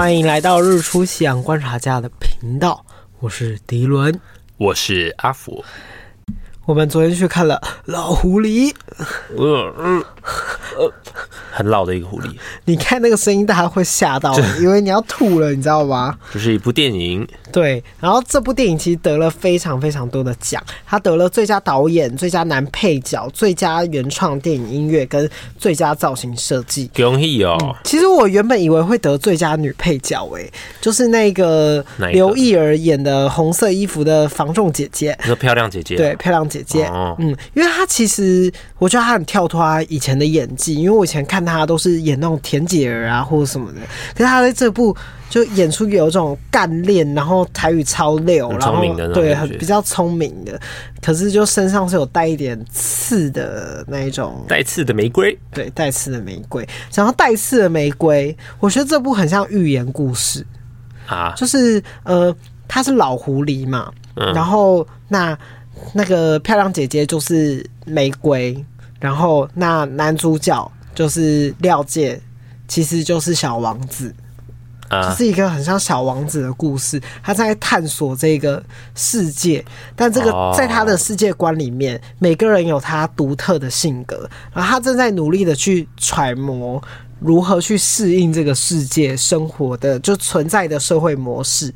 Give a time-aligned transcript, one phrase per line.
[0.00, 2.82] 欢迎来到日出夕阳观察家的频道，
[3.18, 4.18] 我是迪伦，
[4.56, 5.62] 我是阿福。
[6.70, 8.72] 我们昨天去看了老狐狸，
[9.36, 9.44] 呃
[9.76, 10.04] 呃
[10.78, 10.92] 呃，
[11.50, 12.32] 很老的一个狐狸。
[12.64, 16.16] 你看那个声音，大家会吓到，以为你要吐了，你知道吗？
[16.32, 17.26] 这是一部电影。
[17.50, 26.88] 对，然后这部电影其实得了非常非常多的奖，他得了最佳导演、最佳男配角、最佳原创电影音乐跟最佳造型设计。
[26.94, 27.74] 恭喜哦、嗯！
[27.82, 30.48] 其实我原本以为会得最佳女配角，哎，
[30.80, 36.59] 就是那个刘意儿演的红色衣服的房仲姐姐，那漂亮姐姐，对，漂亮姐姐。
[36.88, 43.80] 哦、嗯，因为她其实我觉得她很跳脱她以前的演技，因为我以前看她都是演那种甜姐儿啊或者什么的，
[44.14, 44.96] 可是她在这部。
[45.30, 48.82] 就演出有一种干练，然后台语超溜，然后
[49.14, 50.60] 对，很比较聪明的，
[51.00, 56.68] 可是就身上是有带一点刺的那一种，带刺的玫瑰，对，带刺的玫瑰。
[56.90, 60.44] 想要带刺的玫瑰，我觉得这部很像寓言故事。
[61.06, 62.34] 啊，就是呃，
[62.66, 65.38] 他是老狐狸嘛，嗯、然后那
[65.92, 68.64] 那个漂亮姐姐就是玫瑰，
[68.98, 72.20] 然后那男主角就是廖介，
[72.68, 74.14] 其实就是小王子。
[74.90, 78.60] 这是一个很像小王子的故事，他在探索这个
[78.96, 79.64] 世界，
[79.94, 86.82] 但这个在他的世界观里面，每个人有他独特的性格，然后他正在努力的去揣摩
[87.20, 91.72] 如何去适应这个世界生活的就存在的社会模式。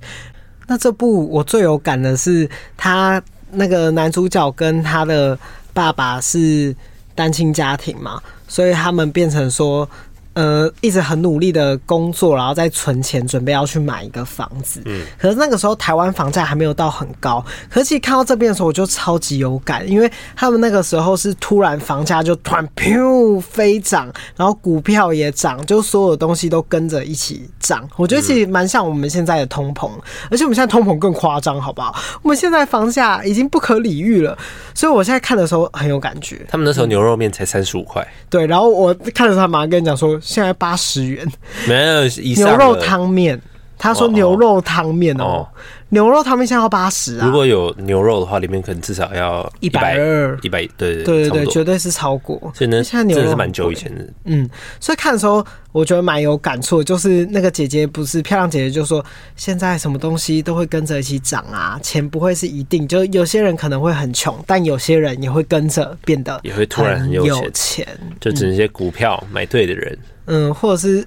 [0.67, 3.23] 那这部我最有感的是，他
[3.55, 5.39] 那个男主角跟他的
[5.73, 6.75] 爸爸是
[7.15, 9.89] 单亲家庭嘛，所以他们变成说。
[10.35, 14.83] 呃，一直很努力的工作，然后再存钱，准备要去买一个房子。
[14.85, 17.45] 嗯，可是那个时候台湾房价还没有到很高。
[17.71, 27.89] 可是其实看到这边的时候，我就超级有感，因为他们那个时候是突然房价就突然噗飞涨，然后股票也涨，就所有东西都跟着一起涨。
[27.97, 29.89] 我觉得其实蛮像我们现在的通膨，
[30.33, 31.95] 而且我们现在通膨更夸张，好不好？
[32.23, 34.37] 我们现在房价已经不可理喻了，
[34.75, 36.45] 所以我现在看的时候很有感觉。
[36.48, 40.20] 他们那时候牛肉面才三十五块，对，然后我看着他马上跟你讲说。
[40.24, 41.30] 现在八十元，
[41.68, 43.39] 没有牛肉汤面。
[43.77, 45.46] 他说牛肉汤面哦，
[45.90, 47.27] 牛肉汤面现在要八十啊。
[47.27, 52.39] 如果有牛肉的话，里面可能至少要一百二，一百对对对对对，绝对是超过。
[52.55, 54.07] 所以呢，现在牛肉是蛮久以前的。
[54.24, 54.48] 嗯，
[54.80, 59.05] 所以看的时候我觉得蛮有感触，就是那个姐姐不是漂亮姐姐，就说
[59.36, 67.86] 现在什么东西都会跟着一起涨啊，钱不会是一定，就有些人可能会很穷，但有些人也会跟着变得也会突然很有钱，
[68.20, 71.07] 就只能些股票买对的人，嗯，或者是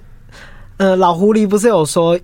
[0.76, 2.18] 呃老狐狸不是有说。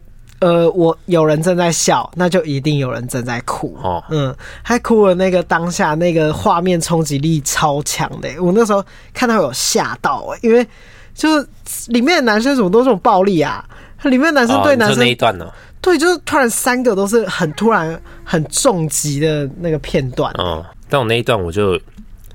[0.44, 3.75] 呃，我有人正在笑，那就一定有人正在哭。
[3.82, 5.15] 哦，嗯，还哭了。
[5.15, 8.84] 那个当下那个画面冲击力超强的，我那时候
[9.15, 10.66] 看到有吓到，因为
[11.15, 11.49] 就是
[11.87, 13.65] 里面的男生怎么都这种暴力啊？
[14.03, 15.50] 里面的男生对男生、哦、那一段呢？
[15.81, 20.31] 对，就是突然三个都是很突然很重击的那个片段。
[20.34, 21.81] 哦，但我那一段我就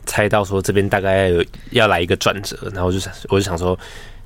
[0.07, 3.77] 猜到说这边大概要有要来一个转折，然后我就想我就想说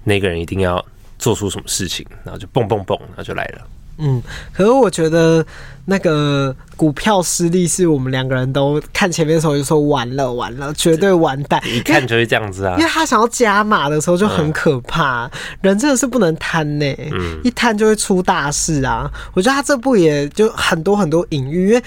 [0.06, 0.84] 那个人一定要
[1.18, 3.62] 做出什么事情，然后就蹦蹦蹦，然后就来了。
[4.00, 5.46] 嗯，可是我觉得
[5.86, 12.76] 那个股票失利是我们两个人都看前面的时候就说完了完了，绝对完蛋， 一看就是这样子啊。
[12.80, 15.32] 因为他想要加码的时候就很可怕，嗯、
[15.62, 19.10] 人真的是不能贪呢，嗯、一贪就会出大事啊。
[19.34, 21.84] 我觉得他这部也就很多很多隐喻，因为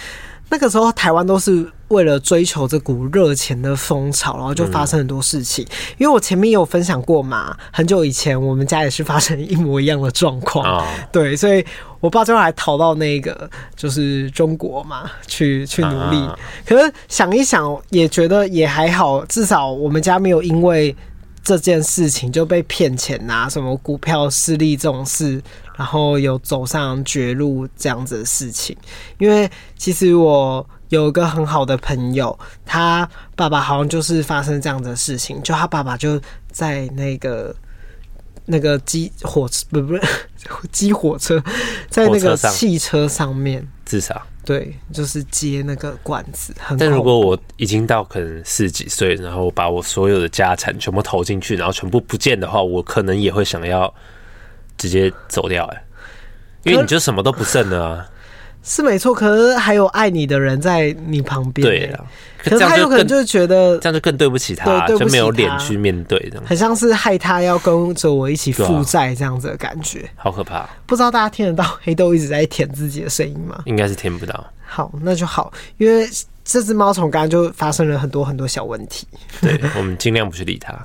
[0.48, 1.68] 那个时候台湾都是。
[1.88, 5.64] 为了追求这股热钱的风潮，然后就发生很多事情。
[5.64, 10.66] 嗯、因为我前面也有分享过嘛，很久以前我们家也是发生一模一样的状况。
[10.66, 11.64] 哦、对，所以
[12.00, 16.16] 我爸最后还逃到那个就是中国嘛，去去努力。
[16.16, 20.94] 啊、可是想一想，也觉得也还好，至少我们家没有因为
[21.44, 25.40] 这件事情就被骗钱啊，什么股票失利这种事，
[25.76, 28.76] 然后有走上绝路这样子的事情。
[29.18, 30.68] 因为其实我。
[30.88, 37.54] 有一个很好的朋友，他爸爸好像就是发生这样的事情，就他爸爸就在那个
[38.44, 40.02] 那个机火车不不是
[40.70, 41.42] 机火车，
[41.88, 44.20] 在那个汽车上面自杀。
[44.44, 46.54] 对，就是接那个管子。
[46.78, 53.92] 但如果我已经到可能四十几岁，然后把我所有的家产全部投进去，然后全部不见的话，我可能也会想要
[54.78, 55.84] 直接走掉哎，
[56.62, 58.08] 因为你就什么都不剩了啊。
[58.68, 61.64] 是没错，可是还有爱你的人在你旁边。
[61.64, 62.04] 对啊，
[62.36, 70.68] 可是他有可能就是觉得这样就更对不起他，对，对不起他，就没有脸去面对这样，很像是害他要跟着我一起负债这样子的感觉，好可怕。
[70.84, 73.62] 不知道大家听得到黑豆一直在舔自己的声音吗？
[73.66, 74.44] 应该是听不到。
[74.66, 76.08] 好，那就好，因为
[76.44, 79.06] 这只猫从刚刚就发生了很多很多小问题。
[79.40, 80.76] 对，我们尽量不去理它。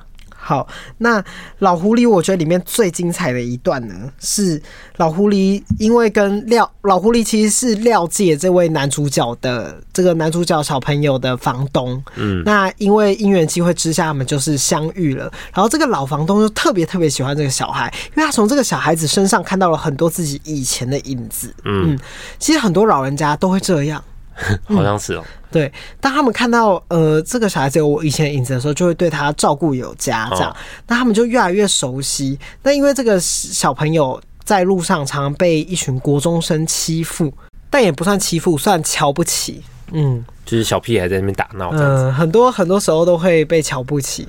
[0.44, 0.66] 好，
[0.98, 1.22] 那
[1.60, 4.60] 老狐狸，我觉得里面最精彩的一段呢，是
[4.96, 15.30] 老狐狸因为跟廖老狐狸其实是廖介这位男主角的这个男主角小朋友的房东，嗯，那因为因缘机会之下，他们就是相遇了。
[15.54, 17.86] 然后这个老房东就特别特别喜欢这个小孩，
[18.16, 21.54] 因为他从这个小孩子身上看到了很多自己以前的影子。
[21.64, 21.96] 嗯，
[22.40, 24.02] 其实很多老人家都会这样。
[24.68, 25.32] 好像是哦、嗯。
[25.50, 30.56] 对，当他们看到呃这个小孩子有我以前的影子的时候，就会对他照顾有加，这样，哦、
[30.86, 32.38] 那他们就越来越熟悉。
[32.62, 37.32] 那因为这个小朋友在路上常常被一群国中生欺负，
[37.68, 39.62] 但也不算欺负，算瞧不起。
[39.92, 40.24] 嗯。
[40.44, 44.26] 就是小屁孩在那边打闹，嗯，很多很多时候都会被瞧不起，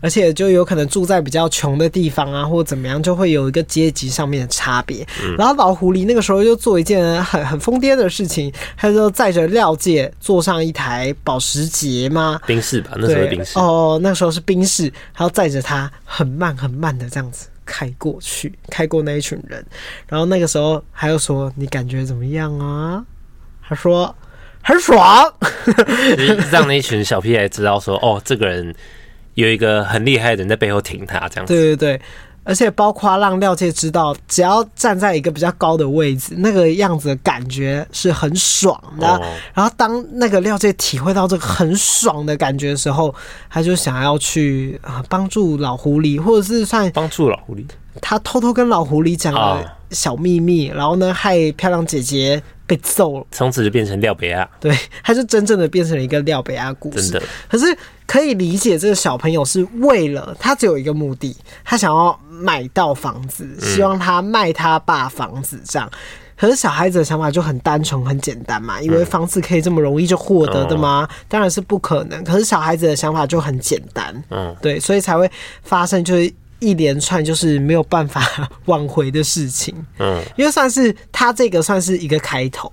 [0.00, 5.04] 而且就有可能住在比较穷的地方啊，或者怎么样，就会有一个阶级上面的差别。
[5.24, 12.40] 嗯、然后老狐狸那个时候就做一件很很疯癫的事情，他就载着廖介坐上一台保时捷吗？
[12.46, 19.66] 宾士吧，那时候宾士哦，那时候是宾士，然后载着他很慢很慢的这样子开过去，开过那一群人，
[20.06, 23.04] 然后那个时候还有说你感觉怎么样啊？
[23.68, 24.14] 他说。
[24.66, 25.32] 很爽，
[26.50, 28.74] 让那一群小屁孩知道说，哦，这个人
[29.34, 31.54] 有一个很厉害的人在背后挺他，这样子。
[31.54, 32.00] 对对对，
[32.42, 39.06] 而且包括让廖介知道，只要站在一个比较高的位置，那个样子的感觉是很爽的。
[39.06, 39.22] 哦、
[39.54, 43.14] 然后当那个廖介体会到这个很爽的感觉的时候，
[43.48, 47.64] 他就想要去啊帮助老狐狸，或者是算帮助老狐狸。
[48.02, 52.42] 他偷偷跟老狐狸讲了小秘密，哦、然后呢，害漂亮姐姐。
[52.66, 54.48] 被揍了，从此就变成廖北亚。
[54.58, 57.10] 对，他就真正的变成了一个廖北亚故事。
[57.10, 57.64] 真的，可是
[58.06, 65.90] 可以理解，这个小朋友是为了他只有一个目的，他想要买到房子，希望他卖他爸房子这样。
[66.36, 71.08] 可是小孩子的想法就很单纯、很简单嘛，因为房子可以这么容易就获得的吗？
[71.28, 72.22] 当然是不可能。
[72.24, 75.30] 可是小孩子的想法就很简单，嗯，对，所以才会
[75.62, 76.32] 发生就是。
[76.58, 78.22] 一连串就是没有办法
[78.66, 82.72] 挽回的事情，嗯，因为算是他这个算是一个开头，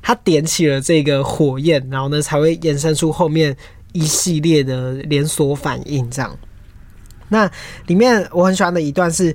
[0.00, 3.56] 他点起了这个火焰，然后呢才会延伸出后面
[3.92, 6.10] 一系列的连锁反应。
[6.10, 6.36] 这样，
[7.28, 7.50] 那
[7.86, 9.34] 里面我很喜欢的一段是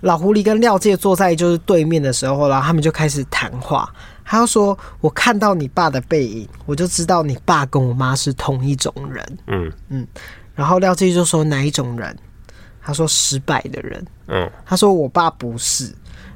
[0.00, 3.92] 老狐狸跟廖介坐在就是对面的时候，然后他们就开始谈话。
[4.30, 10.06] 他就说：“我看到你爸的背影，我就知道你爸跟我妈是同一种人。”嗯嗯，
[10.54, 12.14] 然后廖介就说：“哪一种人？”
[12.88, 15.84] 他说失败的人，嗯，他说我爸不是，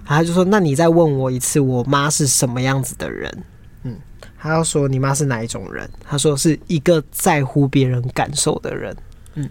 [0.04, 3.44] 然后他就说那你再问我一次，我妈是什么样子的人？
[3.84, 3.96] 嗯，
[4.38, 5.88] 他要说你妈是哪一种人？
[6.06, 8.94] 他说是一个在乎别人感受的人，
[9.32, 9.48] 嗯，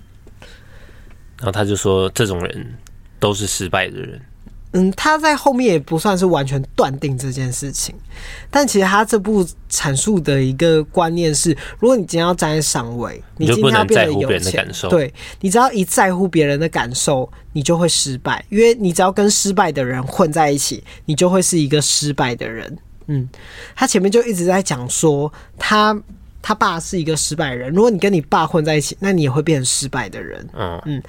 [1.39, 2.77] 然后他就说这种人
[3.19, 4.21] 都是失败的人。
[4.73, 7.93] 嗯，他在后面也不算是完全断定这件事情，
[8.49, 22.77] 但其实他这部阐述的一个观念是：如果你今天要站在上位，你今天要变得有钱，对，你只要一在乎别人的感受，你就会失败，因为你只要跟失败的人混在一起，你就会是一个失败的人。
[23.07, 23.27] 嗯，
[23.75, 26.01] 他前面就一直在讲说，他
[26.41, 30.49] 他爸是一个失败人，如果你跟你爸混在一起，那你也会变成失败的人。
[30.53, 31.03] 嗯嗯。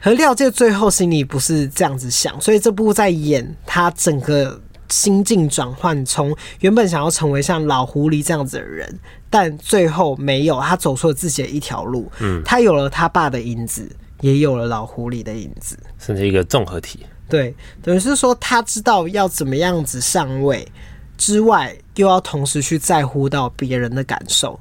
[0.00, 8.98] 和廖介最后心里不是这样子想，所以这部在演他整个心境转换，从原本想要成为像老狐狸这样子的人，
[9.28, 12.10] 但最后没有，他走出了自己的一条路。
[12.20, 13.90] 嗯，他有了他爸的影子，
[14.20, 17.00] 也有了老狐狸的影子，甚至一个综合体。
[17.28, 20.66] 对，等于是说他知道要怎么样子上位
[21.18, 24.58] 之外，又要同时去在乎到别人的感受。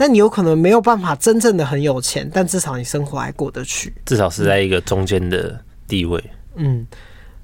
[0.00, 6.22] 但你有可能没有办法真正的很有钱，但至少你生活还过得去，至少是在一个中间的地位。
[6.54, 6.86] 嗯，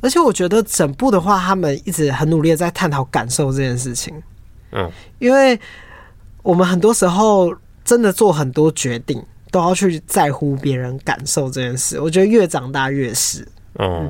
[0.00, 4.14] 而且我觉得整部的话，他们一直很努力的在探讨感受这件事情。
[4.70, 5.58] 嗯，因为
[6.44, 7.52] 我们很多时候
[7.84, 9.20] 真的做很多决定，
[9.50, 11.99] 都要去在乎别人感受这件事。
[11.99, 13.44] 我觉得越长大越是。
[13.80, 14.08] 嗯，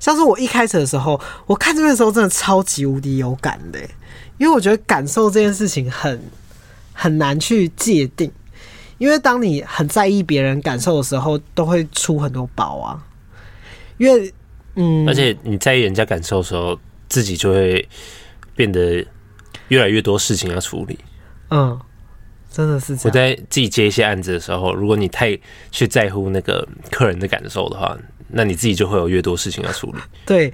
[0.00, 3.78] 像是我一开始的时候，我看这边的时候，真的超级无敌有感的，
[4.38, 6.18] 因为我觉得感受这件事情很。
[6.92, 8.30] 很难去界定，
[8.98, 13.04] 因为当你很在意别人感受的时候，都会出很多包啊。
[13.98, 14.32] 因为，
[14.76, 17.88] 嗯，而且你在意人家感受的时候，自己就会
[18.54, 19.04] 变得
[19.68, 20.98] 越来越多事情要处理。
[21.50, 21.78] 嗯，
[22.50, 23.02] 真的是这样。
[23.04, 25.38] 我在自己接一些案子的时候，如果你太
[25.70, 27.96] 去在乎那个客人的感受的话。
[28.32, 29.98] 那你自己就会有越多事情要处理。
[30.26, 30.52] 对，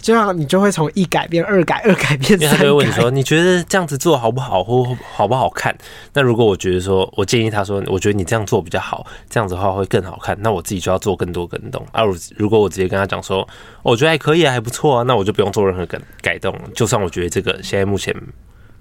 [0.00, 2.56] 这样你就会从一改变二改，二改变三改。
[2.56, 5.76] 他就会问你说：“你觉得这样子做好不好，或好不好看？”
[6.12, 11.86] 那如果我觉得说，我建议他说：“我觉得你这样做比较好，这样子的话会更好看。”那我自己就要做更多更动。
[11.92, 12.02] 啊，
[12.36, 13.46] 如果我直接跟他讲说
[13.82, 18.14] ：“我觉得还可以啊，还不错啊。”那我就不用做任何改改动，就算我觉得这个现在目前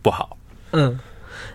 [0.01, 0.37] 不好。
[0.71, 0.99] 嗯。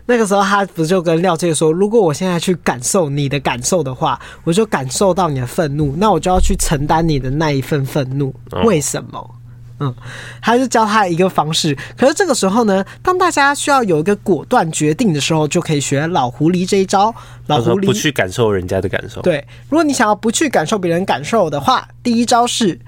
[0.07, 8.35] 那个时候他不就跟廖介说，如果我现在去感受你的感受的话，我就感受到你的愤怒，那我就要去承担你的那一份愤怒。
[8.65, 9.35] 为什么？
[9.81, 9.93] 嗯，
[10.41, 11.77] 他就教他一个方式。
[11.97, 17.13] 可是这个时候呢，当大家需要有一个果断决定的时候，就可以学老狐狸这一招。
[17.49, 19.21] 老狐狸不去感受人家的感受。
[19.23, 22.79] 对，如果你想要不去感受别人感受的话，第一招是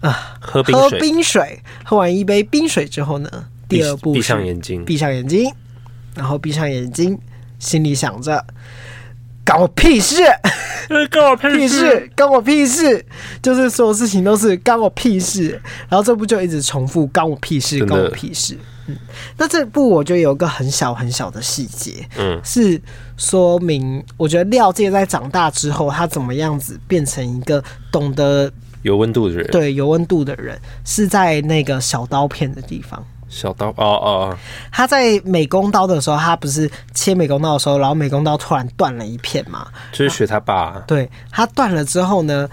[0.00, 0.90] 啊，喝冰水。
[0.90, 3.28] 喝冰水，喝完一杯冰水之后呢，
[3.68, 5.52] 第二步闭上眼睛，闭上眼睛，
[6.14, 7.18] 然后闭上眼睛，
[7.58, 8.44] 心里想着。
[9.44, 10.22] 搞我屁事！
[11.10, 12.08] 关我 屁事！
[12.14, 13.04] 干我屁事！
[13.42, 15.60] 就是所有事情都是干我屁事。
[15.88, 18.56] 然后这部就一直重复“干我屁事，干我屁事”。
[18.86, 18.96] 嗯，
[19.36, 22.80] 那这部我觉得有个很小很小的细节，嗯，是
[23.16, 28.50] 说明我觉得廖介在长大之后，他怎么样子变成一个懂得
[28.82, 29.44] 有温度的人。
[29.48, 33.04] 对，有温度的人是在那个小刀片的地方。
[33.32, 34.38] 小刀哦哦，
[34.70, 39.66] 他在美工刀的时候，他不是切美工刀的时候，然后美工刀突然断了一片嘛？
[39.90, 40.82] 就是学他爸啊。
[40.86, 42.46] 对，他断了之后呢，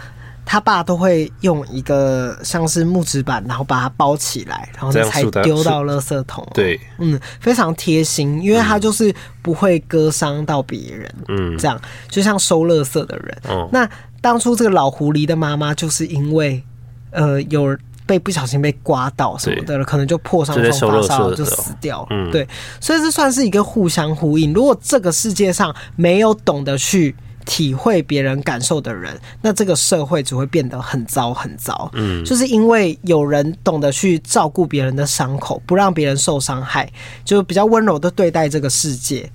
[0.45, 6.47] 他爸都会用一个像是木质板，然后把它包起来，然后才丢到垃圾桶。
[6.53, 11.13] 对，嗯，非常贴心，因为他就是不会割伤到别人。
[11.27, 13.37] 嗯，这样就像收垃圾的人。
[13.49, 13.89] 嗯，那
[14.21, 16.63] 当初这个老狐狸的妈妈就是因为
[17.11, 17.77] 呃有。
[18.09, 20.71] 被不小心被刮到什么的了，可能就破伤风发
[21.03, 22.07] 烧就死掉了。
[22.09, 22.47] 嗯，对，
[22.81, 24.51] 所以这算是一个互相呼应。
[24.51, 31.87] 如果这个世界上没有懂得去体会别人感受的人，那这个社会只会变得很糟很糟。
[31.93, 36.91] 嗯，就是因为有人懂得去照顾别人的伤口，不让别人受伤害，
[37.23, 39.31] 就比较温柔的对待这个世界，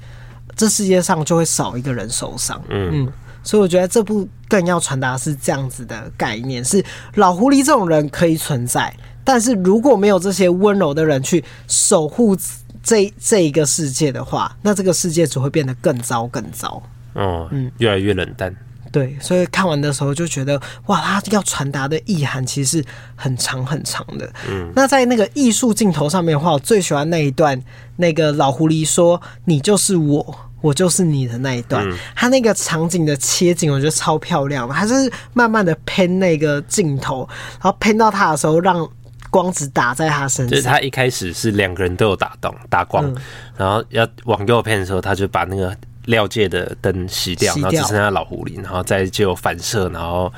[0.57, 2.61] 这世界上就会少一个人受伤。
[2.69, 3.07] 嗯。
[3.07, 3.13] 嗯
[3.45, 6.85] 所以我觉得这部更要传达是这样子的概念：是
[7.15, 12.37] 老狐狸这种人可以存在，但是如果没有这些温柔的人去守护
[12.83, 16.83] 这这一个世界的话，那这个世界只会变得更糟更糟。
[17.13, 18.55] 哦，嗯，越来越冷淡。
[18.91, 22.85] 对，所以看完的时候就觉得，哇，他要传达的意涵其实
[23.17, 24.33] 很长很长的。
[24.49, 27.61] 嗯，那在那个艺术镜头上面的话，我最喜欢那一段，
[27.97, 34.75] 那个老狐狸说：“你就是我。”我就是你的那一段，嗯、他那个场景的切景，我觉得超漂亮的。
[34.75, 37.29] 他是慢慢的喷那个镜头，
[37.63, 38.89] 然后喷到他的时候，让
[39.29, 40.49] 光子打在他身上。
[40.49, 43.17] 就是他一开始是两个人都有打动打光，嗯、
[43.59, 50.33] 然后要往右喷的时候，他就把那个料界的灯熄掉，然后只剩下老狐狸，然后再就反射，然后。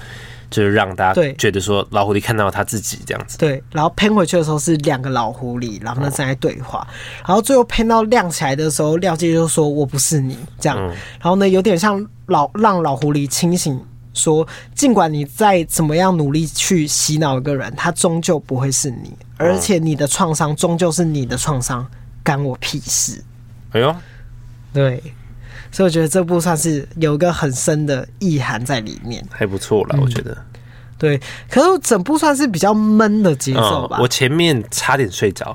[0.56, 3.62] 就是让大家觉得说老狐狸看到他自己这样子，对。
[3.72, 6.88] 然后喷回去的时候是两个老狐狸，然后呢正在对话。
[7.26, 10.78] 然后最后喷到亮起来的时候，廖介就说：“我不是你。”这样。
[11.20, 13.78] 然后呢，有点像老让老狐狸清醒，
[14.14, 21.86] 说：“尽管你再怎么样努力去洗脑一个人，他终究不会是你，而且你的创伤终究是你的创伤，
[22.25, 23.22] 干我屁事。”
[23.72, 23.94] 哎呦，
[24.72, 25.02] 对。
[25.76, 30.35] 所以我觉得这部算是有一个很深的意涵在里面，还不错啦，我觉得。
[30.97, 33.99] 对，可是整部算是比较闷的节奏吧。
[34.00, 35.54] 我前面差点睡着，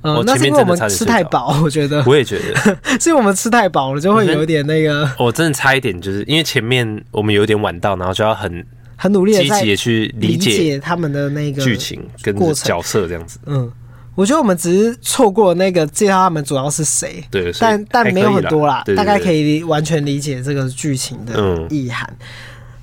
[0.00, 2.02] 嗯，那是因为我们吃太饱，我觉得。
[2.06, 5.06] 我也觉得，是因为我们吃太饱了，就会有点那个。
[5.18, 13.70] 我真的差一点，就是因为前面我们有点晚到，然后就要很很努力积极的去理解他们的那个剧情跟角色这样子，嗯。
[14.18, 22.04] 我觉得我们只是错过那个介绍他们主要是谁，对，但但没有很多啦，大概可以完全理解这个剧情的意涵。
[22.18, 22.26] 嗯、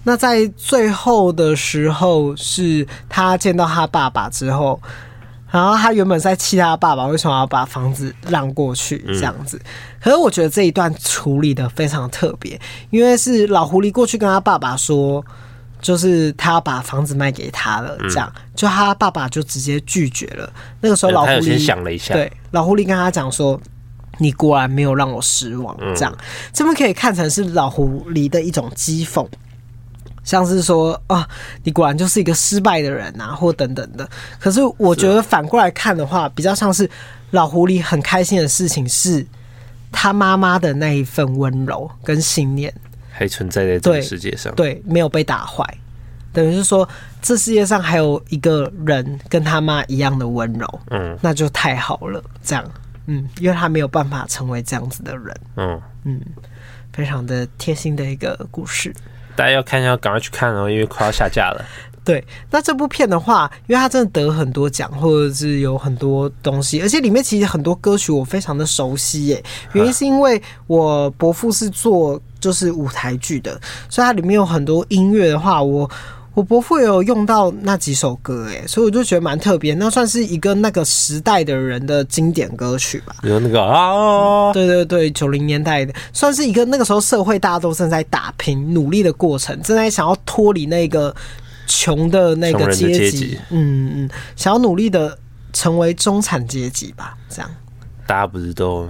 [0.03, 4.81] 那在最后的时候，是他见到他爸爸之后，
[5.51, 9.67] 然后他原本在气他爸爸为什么要把房子让过去这样子，嗯、
[10.01, 12.57] 可是我觉得这一段处理的非常特别，
[12.91, 15.25] 因为是老狐狸过去跟他爸爸说。
[15.85, 20.51] 就是他要把房子卖给他了，这样，就他爸爸就直接拒绝了。
[20.81, 23.61] 那个时候老狐狸先想了一下，对，老狐狸跟他讲说
[24.17, 26.17] ：“你果然没有让我失望。”这样，
[26.51, 29.27] 这边可以看成是老狐狸的一种讥讽，
[30.23, 31.29] 像是说啊，
[31.63, 34.09] 你果然就是一个失败的人啊，或等等的。
[34.39, 36.89] 可是我觉得反过来看的话，比较像是
[37.29, 39.23] 老狐狸很开心的事情是
[39.91, 42.73] 他妈妈的那一份温柔跟信念。
[43.17, 45.65] 还存在在这个世界上，对，对，没有被打坏，
[46.33, 46.87] 等于是说，
[47.21, 52.65] 这世界上还有一个人跟他妈一样的温柔，嗯，那就太好了，这样，
[53.05, 55.81] 嗯，因为他没有办法成为这样子的人，嗯。
[56.07, 56.21] 嗯，
[56.93, 58.93] 非常的贴心的一个故事，
[59.35, 61.65] 大家要看要赶快去看哦，因为快要下架了。
[62.05, 69.43] 对，那这部片的话，因为它真的得很多奖，或者是有很多东西，而且里面其实很多歌曲我非常的熟悉耶。
[69.73, 73.59] 原因是因为我伯父是做就是舞台剧的，
[73.89, 75.89] 所以它里面有很多音乐的话，我
[76.35, 79.73] 我伯父也有用到那几首歌，哎，所以我就觉得蛮特别。
[79.73, 83.15] 那算是一个那个时代的人的经典歌曲吧。
[83.23, 91.15] 有那个啊，对对对，九零年代的，算是一个那个时候社会大家都正在打拼、努力的过程，正在想要脱离那个
[91.65, 95.17] 穷的那个阶级，嗯嗯，想要努力的
[95.51, 97.49] 成为中产阶级吧，这样。
[98.05, 98.87] 大家不是都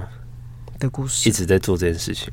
[0.77, 2.27] 的故事一直在做这件事情，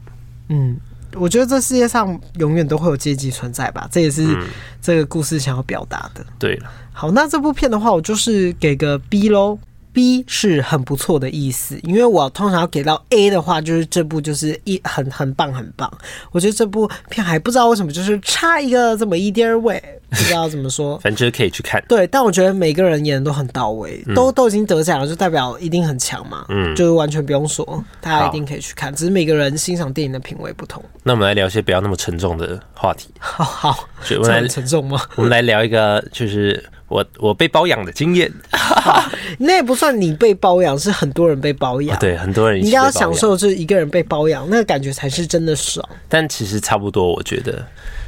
[0.48, 0.76] 嗯。
[1.14, 4.36] 我觉得这世界上永远都会有阶级存在吧，这也是
[4.80, 6.22] 这个故事想要表达的。
[6.22, 9.58] 嗯、对了，好，那这部片的话，我就是给个 B 喽。
[9.94, 15.92] B 是很不错的意思，因为我通常要给到 A 的话，就是这部就是一很很棒很棒。
[16.30, 21.82] 我觉得这部片还不知道为什么就是差一个这么一点位，不知道怎么说， 反正就是可以去看。
[21.88, 26.44] 对，但我觉得每个人演的都很到位，嗯、都都已经得奖了，就代表一定很强嘛。
[26.48, 28.94] 嗯，就是完全不用说，大家一定可以去看。
[28.94, 30.82] 只是每个人欣赏电影的品味不同。
[31.02, 33.08] 那我们来聊一些不要那么沉重的话题。
[33.18, 35.00] 好好，就我们来很沉重吗？
[35.16, 36.62] 我们来聊一个就是。
[36.88, 38.30] 我我被包养的经验，
[39.40, 41.98] 那也不算你被包养，是很多人被包养。
[41.98, 45.88] 对，很多人你应该要享受，就是一个人被包养，那个感觉才是真的爽。
[46.06, 47.64] 但其实差不多，我觉得。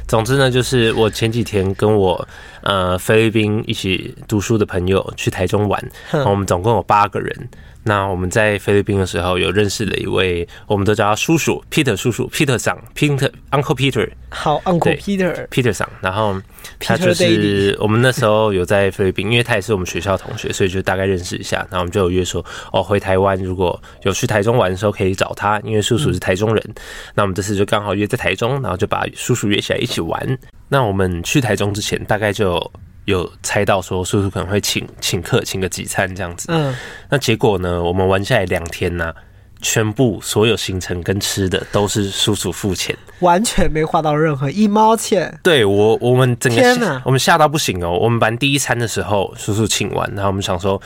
[0.07, 2.27] 总之呢，就是我前几天跟我
[2.61, 5.91] 呃菲律宾一起读书的朋友去台中玩，
[6.25, 7.49] 我们总共有八个人。
[7.87, 15.87] 那我们在菲律宾的时候，有认识了一位，我们都叫他叔叔，Peter 叔叔，Peter 桑，Peter Uncle Peter，好，Uncle Peter，Peter 桑。
[16.01, 16.41] 然后
[16.79, 21.57] 他就是我们那时候有在菲律宾，因为他也是我们学校同学，所以就大概认识一下。
[21.69, 26.63] 然后我们就有约说，哦，回台湾如果有去台中玩的时候可以找他，因为叔叔是台中人。
[26.67, 26.75] 嗯、
[27.13, 30.37] 那我们这次就刚好约在台中，然后就把叔叔约起来一起玩。
[30.69, 32.59] 那我们去台中之前，大概就。
[33.05, 36.47] 有猜到说叔叔可能会请请客，请个几餐这样子。
[36.49, 36.75] 嗯，
[37.09, 37.81] 那结果呢？
[37.81, 39.15] 我们玩下来两天呢、啊，
[39.61, 45.39] 全部所有行程跟吃的都是叔叔付钱，完全没花到任何一毛钱。
[45.43, 47.91] 对我，我们整个天哪，我们吓到不行哦。
[47.91, 50.81] 我们玩第一餐的时候，叔叔请完，然后我们想说，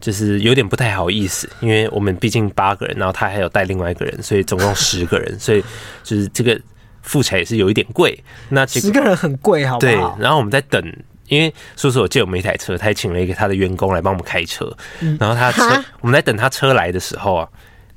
[0.00, 5.60] 就是有点不太好意思，因为我们毕竟八个人，然后他还有带另外一个人，所以总共十个人， 所以
[6.04, 6.56] 就是这个
[7.02, 8.16] 付起来也是有一点贵。
[8.48, 9.92] 那十个人很贵，好不好？
[9.92, 10.80] 对，然后我们在等。
[11.34, 14.70] 因为叔叔我借我们一台车，他还请了一个他的员工来帮我们开车。
[15.18, 17.48] 然后他车，我们在等他车来的时候啊，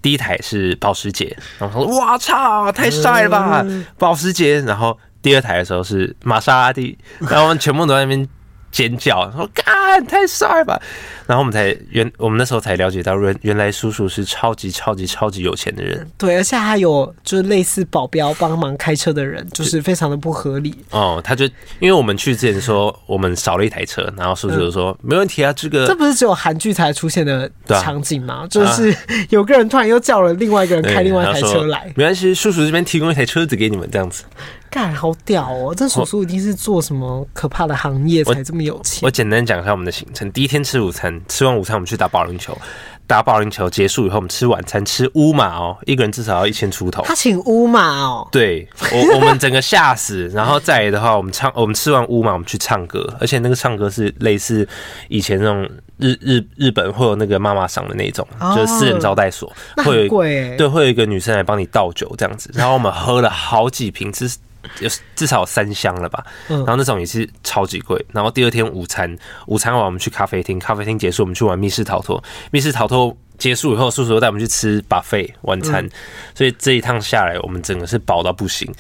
[0.02, 3.66] 第一台是保时捷，然后他说：“哇操，太帅了吧，
[3.98, 8.28] 保时捷！”然后第二台的时候是玛莎拉蒂，然后我们全部都在那边
[8.72, 10.82] 尖叫，说：“干，太帅了吧！”
[11.28, 16.10] 然后我们才原我们那时候才了解到，原原来叔叔是超级超级超级有钱的人。
[16.18, 20.74] 对，而且他有就是类似保镖帮忙开车的人，就是非常的不合理。
[20.92, 21.46] 哦，他就
[21.80, 28.46] 因为我们去之前说我们少了一台车，然后叔叔就说、嗯、没问题啊，这个这不是只有韩剧才出现的场景吗？
[28.46, 28.96] 啊、就是
[29.30, 34.24] 有个人突然又叫了另外一个人开另外一台车来，没关系，叔叔这边提供一台车子给你们，这样子。
[34.70, 35.74] 干，好屌哦！
[35.74, 39.00] 这叔叔一定是做什么可怕的行业才这么有钱？
[39.02, 41.17] 我，我简单讲一下我们的行程：第一天吃午餐。
[41.28, 42.58] 吃完午餐，我们去打保龄球。
[43.06, 47.02] 打保龄球结束以后，我们吃晚餐，吃乌马哦，一个人至少要一千出头。
[47.04, 50.28] 他请乌马哦，对我我们整个吓死。
[50.34, 54.68] 然后再来的话，我们唱，我们吃完乌马，我们去唱歌，而且那个唱歌是类似
[55.08, 60.10] 以前那种日日日本会有那个妈妈桑的那种，哦、就是私人招待所，会有
[60.58, 62.52] 对，会有一个女生来帮你倒酒这样子。
[62.54, 64.38] 然后我们喝了好几瓶，是。
[64.80, 68.04] 有至少有三箱了吧，然后那种也是超级贵。
[68.12, 69.18] 然后第二天午餐，
[69.48, 75.88] 午餐完我们去咖啡厅，咖啡厅结束我们去玩密室逃脱，密室逃脱结束以后，叔叔又带我们去吃 buffet 晚餐。
[76.36, 78.72] 所以这一趟下来，我们整个是饱到不行。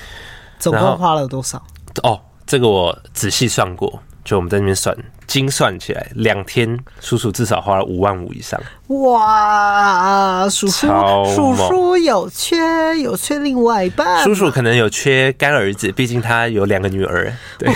[0.60, 1.62] 总共花了多少？
[2.04, 4.96] 哦，这个我仔细算过，就我们在那边算。
[5.28, 8.60] 精算起来，两天叔叔至少花了五万五以上。
[8.88, 10.88] 哇，叔叔
[11.36, 12.58] 叔叔有缺
[13.00, 17.30] 有缺另外一半，叔叔可能有缺干儿子，毕竟他有两个女儿。
[17.60, 17.70] 对，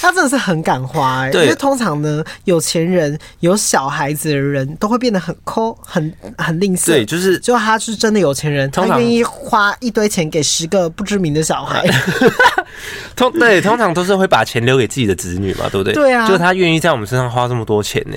[0.00, 1.30] 他真的是很敢花哎。
[1.30, 6.86] 对，因为通常呢，有钱人有小孩子的人都会变得很抠，很很吝啬。
[6.86, 11.86] 对，就是就他是真的有钱人，他愿意花一堆钱给十个不知名的小孩。
[13.14, 15.92] 通对，通常都是会把钱留给自己的子女嘛，对不对？
[15.92, 16.54] 对啊，就他。
[16.62, 18.16] 愿意在我们身上花这么多钱呢？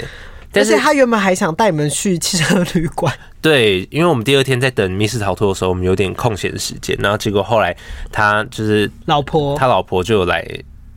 [0.51, 3.13] 但是他原本还想带你们去汽车旅馆。
[3.41, 7.75] 对，因为我们第二天在等密室逃脱的时候，我们有点空闲时间，然后结果后来
[8.09, 10.41] 他就是老婆，他老婆就来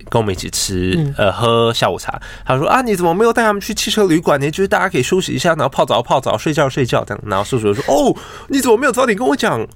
[0.09, 2.21] 跟我们一起吃、嗯、呃喝下午茶。
[2.47, 4.49] 他说啊，你怎么没有带他们去汽车旅馆呢？
[4.49, 7.25] 就是大家可以休息一下，然后泡澡泡澡，睡觉睡觉这样。
[7.27, 8.15] 然后叔叔就说哦，
[8.47, 9.67] 你怎么没有早点跟我讲？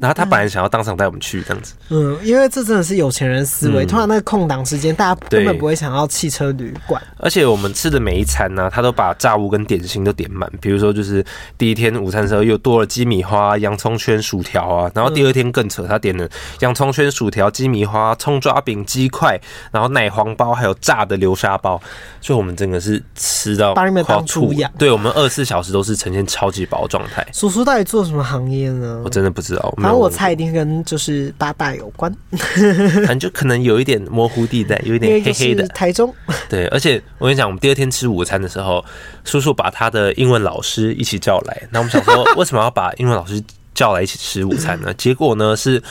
[0.00, 1.74] 然后他本来想要当场带我们去这样子。
[1.90, 3.84] 嗯，因为这真的是有钱人思维。
[3.84, 7.00] 突然那个空档时间，大家根本不会想要汽车旅馆。
[7.18, 10.50] 而且我们吃的每一餐呢、啊，他都把炸物跟点心都点满。
[10.60, 11.24] 比如说，就是
[11.58, 14.90] 第一天午餐的时候又多了鸡米花、洋葱圈、薯条啊。
[14.94, 16.26] 然后第二天更扯，他点了
[16.60, 19.38] 洋葱圈、薯条、鸡米花、葱抓饼、鸡块，
[19.70, 21.80] 然后奶黄包，还有炸的流沙包。
[22.22, 24.70] 所以我们真的是吃到把你们当猪养。
[24.78, 27.26] 对，我们二十四小时都是呈现超级饱状态。
[27.32, 29.02] 叔叔到底做什么行业呢？
[29.04, 29.74] 我真的不知道。
[29.90, 35.66] 反正我猜一定跟就是八大有关， 反正就可能有一点模糊地带，有一点黑黑的。
[35.68, 36.14] 台中。
[36.48, 38.84] 对，而且我跟你讲，我们第二天吃午餐的时候，
[39.24, 41.62] 叔叔把他的英文老师一起叫来。
[41.70, 43.42] 那我们想说，为什么要把英文老师
[43.74, 44.94] 叫来一起吃午餐呢？
[44.98, 45.82] 结果呢，是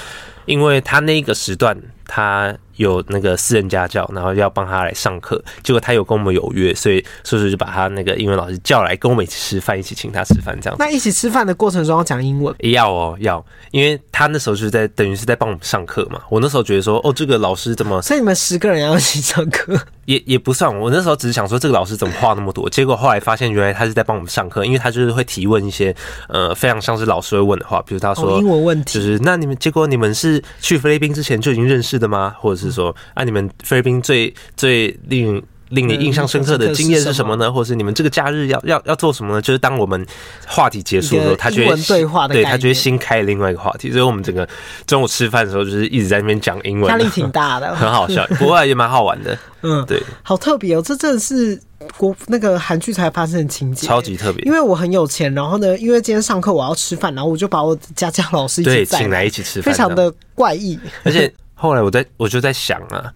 [0.45, 2.55] 因为他那个时段他。
[2.79, 10.77] 有那个私人家教，然后要帮他来上课，结果他有跟我们有约，所以叔叔就把他那个英文老师叫来跟我们一起吃饭，一起请他吃饭这样。
[10.79, 12.55] 那一起吃饭的过程中要讲英文？
[12.59, 16.21] 要哦，要，因为他那时候就是在等于是在帮我们上课嘛。
[16.29, 18.01] 我那时候觉得说，哦，这个老师怎么？
[18.01, 19.77] 所以你们十个人要一起上课？
[20.05, 22.67] 也也不算，我那时候只是想说，这个老师怎么话那么多？
[22.69, 25.93] 结果后来发现，原来他是在帮我们上课，因为他就是会提问一些
[26.29, 32.35] 呃非常像是老师会问的话，比如他说、哦、英文问题，就是那你们结果你们是去菲律宾之前就已经认识的吗？
[32.39, 33.49] 或者是说啊你们。
[33.63, 37.51] 菲律宾最最令令你印象深刻的经验是什么呢？
[37.51, 39.41] 或者是你们这个假日要要要做什么呢？
[39.41, 40.03] 就是当我们
[40.47, 42.27] 话题结束的时候，他觉得对话。
[42.27, 44.47] 对他觉得新开另外一个话题，所以我们整个
[44.87, 49.37] 中午吃饭的时候就是一直在那边讲英文，压力挺大的， 很好笑，不过也蛮好玩的。
[49.61, 51.61] 嗯，对，好特别哦，这真的是
[51.97, 54.43] 国那个韩剧才发生的情节，超级特别。
[54.45, 60.79] 因为我很有钱，然后呢，因为今天上课我要吃饭，然后我就把我家教老师一起请来一起吃饭，非常的怪异。
[61.03, 63.13] 而且后来我在我就在想啊。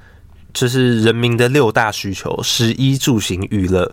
[0.53, 3.91] 就是人民的六大需求：食衣住行娱乐。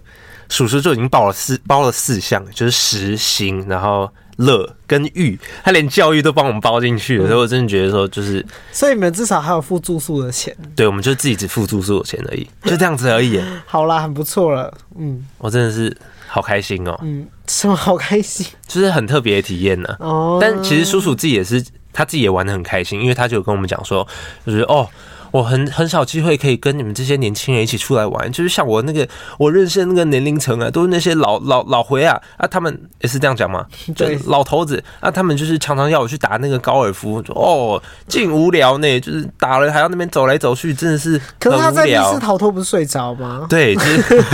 [0.50, 7.26] 叔叔就已经包了四包了四项，就是食行，然后乐跟育，他连教育都帮我们包进去了。
[7.26, 10.54] 所以我真的觉得说，就是，所以你们至少还有付住宿的钱。
[10.76, 13.40] 对，我们就自己只付住宿的钱而已， 就这样子而已。
[13.64, 14.70] 好啦，很不错了。
[14.98, 17.00] 嗯，我真的是好开心哦、喔。
[17.04, 18.46] 嗯，什么好开心？
[18.66, 19.96] 就是很特别的体验呢。
[20.00, 24.06] 哦，但其实叔叔自己也是，他自己也玩的很开心，因为他就跟我们讲说，
[24.46, 24.88] 就是哦。
[25.30, 29.06] 我很很少机会可以跟你们这些年轻人一起出来玩，就是像我那个
[29.38, 33.66] 我认识的那个年龄层啊，都是那些老老老回啊啊，他们也是这样讲吗？
[33.96, 41.20] 对，老头子啊，他们就是常常要我去打那个高尔夫，哦，劲无聊呢，就是打了还要那边走来走去，真的是。
[41.38, 43.46] 可是他在密室逃脱不是睡着吗？
[43.48, 44.24] 对， 就是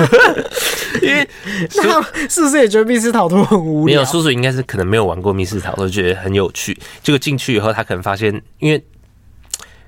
[1.02, 1.28] 因为
[1.76, 3.86] 那是不是也觉得密室逃脱很无聊？
[3.86, 6.72] 没有，叔叔应该是可能没有玩过密室逃脱，觉得很有趣。
[7.02, 8.82] 结果进去以后，他可能发现，因为。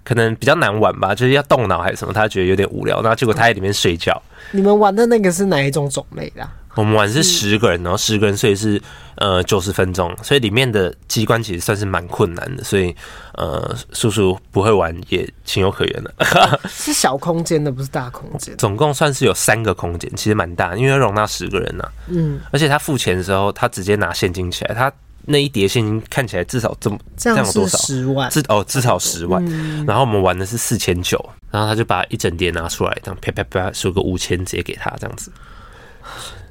[0.08, 4.22] 可能比较难玩吧，就是要动脑还是什么，他觉得有点无聊，那结果他在里面睡觉。
[4.52, 6.48] 你们玩的那个是哪一种种类的？
[6.76, 8.80] 我们玩是十个人，然后十个人，所以是
[9.16, 12.96] 呃九十分钟，所以里面的机关其实算是蛮困难的，所以
[13.34, 16.14] 呃叔叔不会玩也情有可原的。
[16.70, 18.56] 是小空间的，不是大空间。
[18.56, 21.92] 总共算是有三个空间，其实蛮大，因为要容纳十个人呢、啊。
[22.06, 24.90] 嗯，而且他付钱的时候，他直接拿现金起来，他。
[25.28, 27.78] 那一叠现金看起来至少这么这样有多少？
[27.78, 29.44] 十万，至哦至少十万。
[29.86, 35.30] 然后我们玩的是四千九，然后他就把一整叠拿出来，这样啪啪啪数个五千直接给他这样子。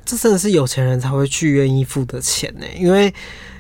[0.05, 3.13] 这真的是有钱人才会去愿意付的钱呢，因为。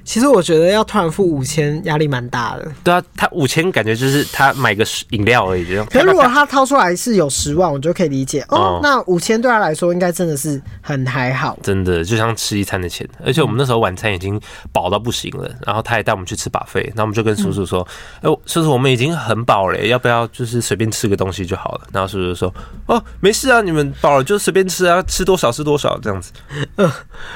[0.07, 2.65] 其实我觉得要突然付五千，压力蛮大的。
[2.81, 5.65] 对啊，他五千感觉就是他买个饮料而已。
[5.91, 8.57] 可是如果他掏出来是有十万，我就可以理解哦。
[8.57, 11.59] 哦，那五千对他来说应该真的是很还好。
[11.61, 14.39] 真的就像吃一餐的钱，而且我们那时候晚餐已经
[14.71, 17.85] 饱到不行了，然后他也带我们去吃 buffet，那我们就跟叔叔说
[18.23, 22.53] ：“哎、嗯，叔叔，我们已经很饱了，要不要就是随便吃个东西就好了？” 然后叔叔说
[22.87, 26.31] ：“哦，没事啊，你们饱了就随便吃啊，吃多少吃多少这样子。”
[26.77, 26.89] 嗯，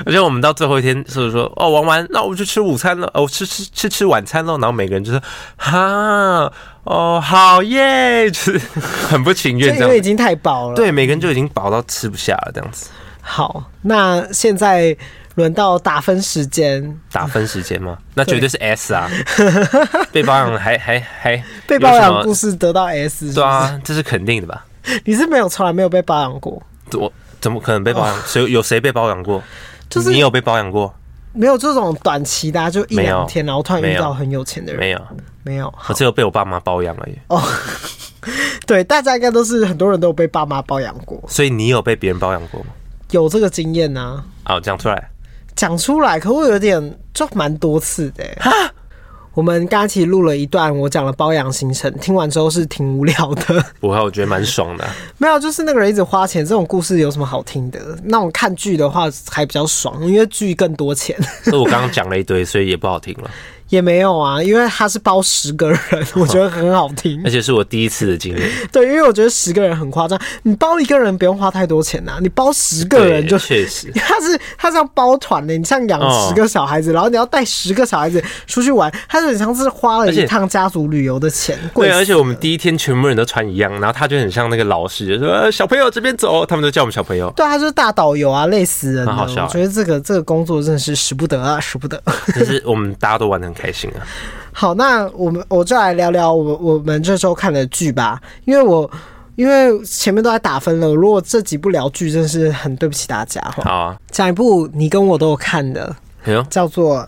[0.05, 5.21] 而且我们到最后一天，叔叔说：“哦，玩完那我们就吃。”午餐了哦，吃吃吃吃晚餐了，然后每个人就是
[5.57, 6.51] 哈
[6.83, 8.61] 哦好耶，就是
[9.09, 10.75] 很不情愿，这样因为已经太饱了。
[10.75, 12.89] 对，每个人就已经饱到吃不下了这样子。
[13.21, 14.95] 好，那现在
[15.35, 17.97] 轮到打分时间，打分时间吗？
[18.15, 19.09] 那绝对是 S 啊！
[20.11, 24.65] 被包养还还还被包养故事得到 S，是是对啊，这是肯定的吧？
[25.05, 26.61] 你是没有从来没有被包养过？
[26.93, 28.17] 我怎么可能被包养？
[28.25, 29.41] 谁、哦、有谁被包养过？
[29.87, 30.93] 就是你有被包养过？
[31.33, 34.79] 没有这种短期的，就一两天，然后突然遇到很有钱的人。
[34.79, 35.01] 没有，
[35.43, 37.17] 没有，我只有被我爸妈包养而已。
[37.27, 37.41] 哦，
[38.67, 41.21] 对，大家应该都是很多人都有被爸妈包养过。
[41.27, 42.67] 所以你有被别人包养过吗？
[43.11, 44.23] 有这个经验啊？
[44.43, 45.09] 好，讲出来。
[45.55, 48.23] 讲出来，可我有点就蛮多次的。
[48.39, 48.51] 哈。
[49.33, 53.63] 我们刚刚其实录了一段，我讲了包养行程，听完之后是挺无聊的。
[53.79, 54.85] 不会，我觉得蛮爽的。
[55.17, 57.97] 没有，就是那个人一直花钱，这种故事有什么好听的？
[58.03, 61.17] 那种看剧的话还比较爽，因为剧更多钱。
[61.43, 63.31] 所以我刚刚讲了一堆，所以也不好听了。
[63.71, 65.79] 也没有啊，因为他是包十个人，
[66.15, 68.49] 我觉得很好听，而且是我第一次的经验。
[68.69, 81.57] 对，因为我觉得十个人很夸张，你包一个人不用花太多钱呐、啊，你包十个人就确实， 他是他是要包团的，你像养十个小孩子，哦、然后你要带十个小孩子出去玩，他就很像是花了一趟家族旅游的钱。
[81.73, 87.31] 对，而且我们第一天全部人都穿一样，然后他就很像那个老师，就说小朋友这边走，他们都叫我们小朋友。
[87.37, 92.01] 对，他就是大导游啊，累死人好笑，我觉得这个这个工作真的是使不得啊，使不得。
[92.33, 94.01] 可是我们大家都玩得很开心啊。
[94.53, 98.89] 好，那我们我就来聊聊我们我们这周看的剧吧，因为我
[99.35, 103.63] 因为前面都在打分了，如果这几部聊剧，真是很对不起大家哈。
[103.63, 105.95] 好啊，讲一部你跟我都有看的，
[106.49, 106.97] 叫做《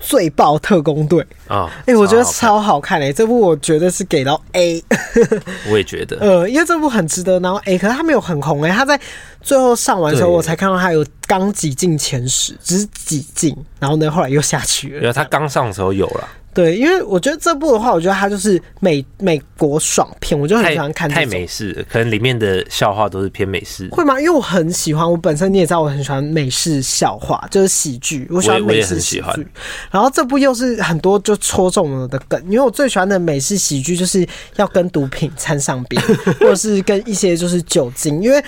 [0.00, 2.98] 最爆特工队》啊，哎，我觉得超好看。
[3.00, 4.82] 诶、欸，这部我觉得是给到 A，
[5.70, 9.00] 我也觉得，呃，因为这部很值得，然后 A，可是它没有很红哎、欸，他在
[9.42, 15.00] 最后上完的时候，我才看到他有刚挤进前十，只是挤进，然后呢，后来又下去了。
[15.00, 16.28] 因为他刚上的时候有了。
[16.52, 21.08] 对，因为我觉得这部的话，我觉得它就是美美国爽片，我就很喜欢看。
[21.08, 23.88] 太美式，可能里面的笑话都是偏美式。
[23.92, 24.18] 会吗？
[24.18, 28.26] 因为我很喜欢，我本身你也知道，我很喜欢美式笑话，就是喜剧。
[28.28, 29.46] 我喜欢美式喜剧。
[29.92, 34.26] 然后这部又是很多就戳中了的梗，因为我最喜欢的美式喜剧就是
[34.56, 36.02] 要跟毒品掺上边，
[36.40, 38.44] 或者是跟一些就是酒精，因为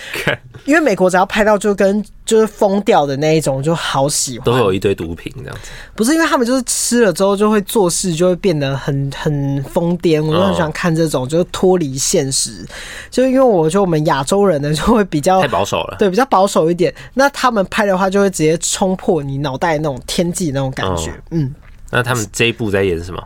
[0.64, 2.04] 因为美国只要拍到就跟。
[2.24, 4.46] 就是疯掉的那一种，就好喜欢。
[4.46, 10.24] 都有一堆毒品这样子，不是因为他们就是吃了之后就会做事，就会变得很很疯癫。
[10.24, 12.64] 我就很喜欢看这种，就是脱离现实。
[13.10, 16.94] 就因为我觉得我们亚洲人呢，就会比较太保守了，对，比较保守一点。
[17.12, 21.12] 那他们拍的话，就会直接冲破你脑袋那种天际那种感觉。
[21.32, 21.52] 嗯，
[21.90, 23.22] 那他们这一部在演什么？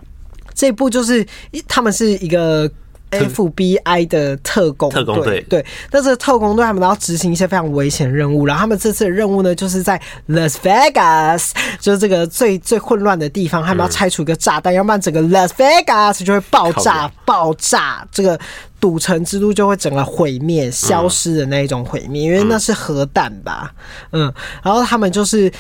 [0.55, 1.25] 这一部就是
[1.69, 2.69] 他们是一个。
[3.11, 18.39] FBI 的特工队，特工队对，那这个特工队他们都要执行一些非常危险的任务，然后他们这次的任务呢，就是在 Las Vegas，就是这个最最混乱的地方，他们要拆除一个炸弹，要不然整个 Las Vegas 就会爆炸，爆炸，这个
[18.81, 23.73] 赌城之都就会整个毁灭、消失的那一种毁灭，因为那是核弹吧，
[24.13, 25.51] 嗯，然后他们就是。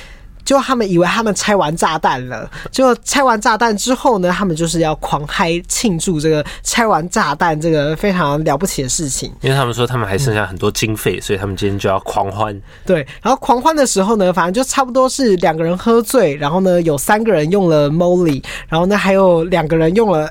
[0.47, 9.31] 就他们以为他们拆完炸弹了，就拆完炸弹之后呢，他们就是要狂嗨庆祝这个拆完炸弹这个非常了不起的事情。
[9.43, 12.59] 因为他们说他们还剩下很多经费，所以他们今天就要狂欢。
[12.87, 20.31] 对，然后狂欢的时候呢，反正就差不多是两个人喝醉，然后呢有三个人用了 Molly，然后呢还有两个人用了。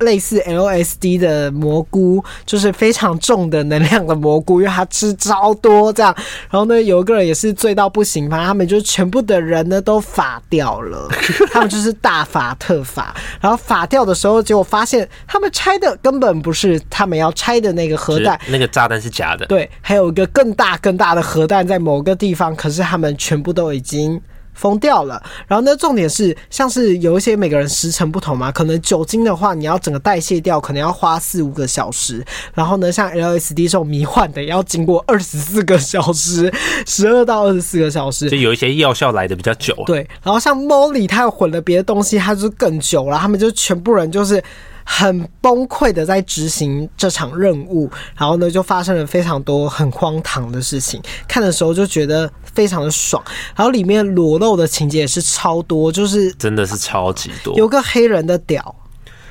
[0.00, 6.14] 类似 LSD 的蘑菇，就是非常重的能量的蘑菇，因为他吃超多这样。
[6.50, 11.08] 然后呢，有一个人也是醉到不行，反正他们就全部的人呢都发掉了，
[11.52, 13.14] 他们就是大发特发。
[13.40, 19.46] 然后发掉的时候，结果发现他们拆的根本不是他们要拆的那个核弹，那个炸弹是假的。
[19.46, 24.20] 对，还有一个更大更大的核弹在某个地方，可是他们全部都已经。
[24.56, 32.24] 疯掉了，然后呢，重点是像是有一些每个人时辰不同嘛，可能酒精的话，你要整个代谢掉，可能要花四五个小时。
[32.54, 36.52] 然后呢，像 LSD 这种迷幻的，要经过二十四个小时，
[36.86, 38.28] 十二到二十四个小时。
[38.30, 39.74] 就有一些药效来的比较久。
[39.86, 43.18] 对，然后像 Molly，他又混了别的东西，他就更久了。
[43.18, 44.42] 他们就全部人就是。
[44.88, 51.02] 很崩溃的在执行这场任务，然后呢，就发生了非常多很荒唐的事情。
[51.26, 53.22] 看的时候就觉得非常的爽，
[53.54, 57.54] 然后里面裸露的情节也是超多，就是真的是超级多。
[57.56, 58.74] 有个黑人的屌，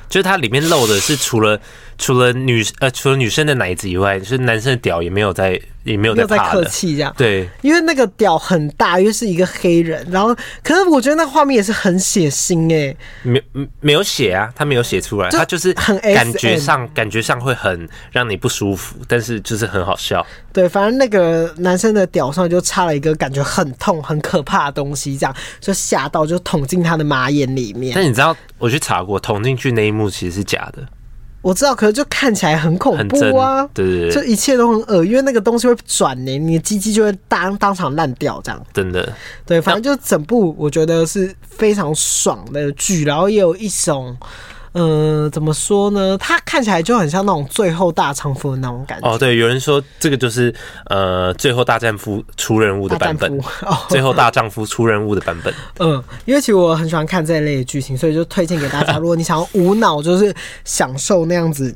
[0.08, 1.60] 就是它里面露的是除了
[1.98, 5.60] 除了女呃除了女生的奶子以外，就是男生的屌也没有在。
[5.86, 13.40] 也没有在客气这样，对，因为那个屌很大，因为是一个黑人，然后可是我觉得那画面也是很血腥哎，没
[13.78, 20.26] 没有写啊，他没有写出来，他就是很感觉上感觉上会很让你不舒服，但是就是很好笑。
[20.52, 27.92] 对，反正那个男生的屌上就插了一个感觉很痛、很可怕的东西，这样就吓到就捅进他的马眼里面。
[27.94, 30.84] 但你知道，我去查过，捅进去那一幕其实是假的。
[31.46, 33.64] 我知道，可是就看起来很恐怖啊！
[33.72, 38.66] 对对对，就一切都很恶，因为那个东西会转呢，你的鸡鸡就会当当场烂掉，这样。
[38.74, 39.12] 真的，
[39.46, 44.16] 对，反正就整部我觉得是非常爽的剧，然后也有一种。
[44.78, 46.18] 嗯、呃，怎么说呢？
[46.18, 49.08] 他看起来就很像那种最后大丈夫的那种感觉。
[49.08, 50.54] 哦，对，有人说这个就是
[50.90, 53.32] 呃，最后大丈夫出任务的版本。
[53.64, 55.52] 哦，最后大丈夫出任务的版本。
[55.80, 58.98] 嗯，因为其实我很喜欢看这一类的剧情，所以就推荐给大家。
[59.00, 60.34] 如果你想要无脑就是
[60.64, 61.74] 享受那样子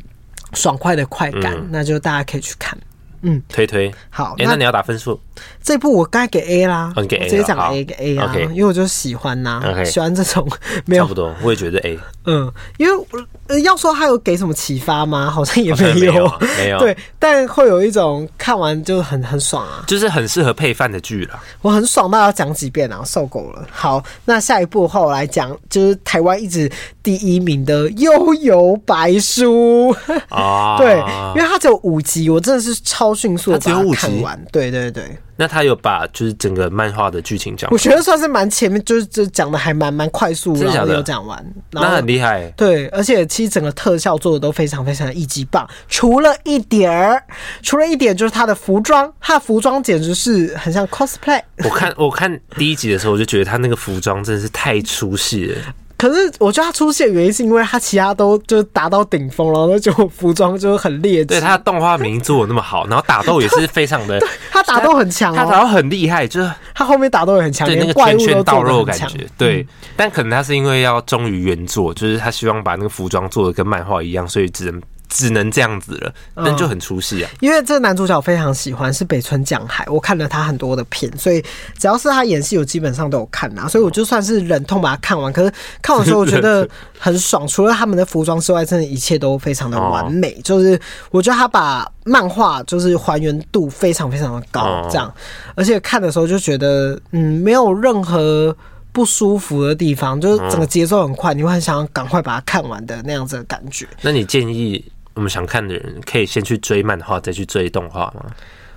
[0.53, 2.79] 爽快的快感，嗯、那就大家可以去看。
[3.23, 4.35] 嗯，推推好。
[4.39, 5.21] 哎、欸，那你要打分数？
[5.63, 10.49] 这部我该给 A 啦，哦、你给 A 直接讲 A 给 A 啊.因为我就喜欢呐.喜欢这种
[10.87, 11.03] 没有。
[11.03, 11.99] 差不多，我也觉得 A。
[12.25, 13.07] 嗯，因为
[13.47, 15.31] 呃，要说他有给什么启发吗？
[15.31, 16.79] 好像也没有，没有，没有。
[16.79, 21.41] 对，但会有一种看完就很很爽啊，就是很适合配饭的剧了。
[21.63, 23.67] 我很爽到要讲几遍啊，受够了。
[23.71, 26.71] 好，那下一部后来讲，就是台湾一直
[27.03, 29.95] 第一名的《悠游白书》
[30.29, 30.97] 啊， 对，
[31.35, 34.39] 因为它只有五集，我真的是超迅速的把它看完。
[34.53, 35.17] 对对对。
[35.41, 42.47] 那他有把就是整个漫画的剧情讲完，我觉得算是蛮前面，就是就讲的还蛮蛮快速，然后有讲完，那很厉害。
[42.59, 47.25] 对，而且其实整个特效做的都非常非常的一级棒，除了一点儿，
[47.63, 51.41] 除了一点就是他的服装，他的服装简直是很像 cosplay。
[51.65, 55.57] 我看我看第一集的时候，我就觉得他那个服装真的是太出戏了。
[56.01, 61.27] 可是我觉得他出现原因是因为他其他都就达到顶峰，然后就服装就很劣质。
[61.27, 64.19] 对，他的动画名做的那么好，然后打斗也是非常的，
[64.51, 69.27] 他打斗很强，他打斗很厉害，就是他后面打斗也很强，对那个拳拳到肉的感觉。
[69.37, 74.81] 对，但可能他是因为要忠于原作，就是他希望把那个服装做的跟漫画一样，所以只能。
[75.11, 77.37] 只能这样子了，但就很出戏啊、嗯！
[77.41, 81.43] 因为这个男主角非常喜欢，是北村匠海，我看了他很多的片，所以
[81.77, 83.69] 只要是他演戏，我基本上都有看啊。
[83.69, 85.31] 所以我就算是忍痛把它看完。
[85.33, 86.67] 可是看完之后，我觉得
[86.99, 87.47] 很爽。
[87.47, 90.31] 除了他们的服装之外，真的一切都非常的完美。
[90.31, 95.13] 哦、就是我觉得他把漫画就是还原度非常非常的高，这样，哦、
[95.57, 98.57] 而且看的时候就觉得嗯，没有任何
[98.93, 103.89] 不舒服的地方，就是整个节奏很快，你会很想要赶快把它看完的那样子的感觉。
[104.03, 104.85] 那你建议？
[105.15, 108.27] 我们想看的人可以先去追漫画，再去追动画吗？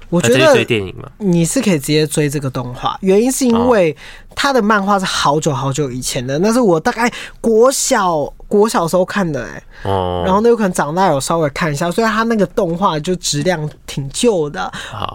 [0.09, 2.95] 我觉得追电影嘛，你是可以直接追这个动画。
[3.01, 3.95] 原因是因为
[4.35, 8.31] 他的漫画是好久好久以前的，那是我大概国小。
[8.53, 9.49] 国小时候看的哎、
[9.83, 14.71] 欸，哦，然后呢，有可能长大有稍微看一下，所以他那个动画就质量挺旧的。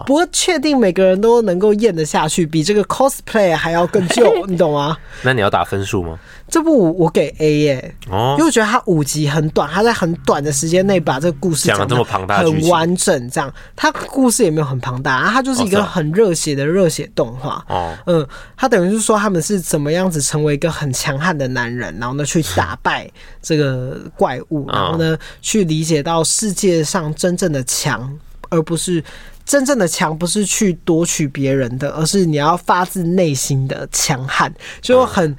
[0.06, 4.96] 不过确定每个人都能够咽得下去，比这个 cosplay 还要更旧， 你懂吗？
[5.22, 6.18] 那你要打分数吗？
[6.48, 13.30] 这部我给 A 耶、欸，哦，因为我觉得它五集很短，它在很短的时间内把这个故事讲得这么庞大，很完整。
[13.30, 17.64] 这样，它故事也没有很庞大，它就是一个很热血的热血动画。
[17.68, 23.10] 哦，嗯，它等于是说他们是怎么样子成为一个很强悍的男人，然后呢去打败。
[23.40, 28.18] 这个怪物，然后呢，去理解到世界上真正的强，
[28.50, 29.02] 而不是
[29.44, 35.34] 真正的强，不是去夺取别人的，而是你要发自内心的强悍，就很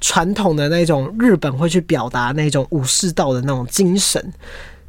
[0.00, 4.32] 传统的那种日本会去表达那种武士道的那种精神，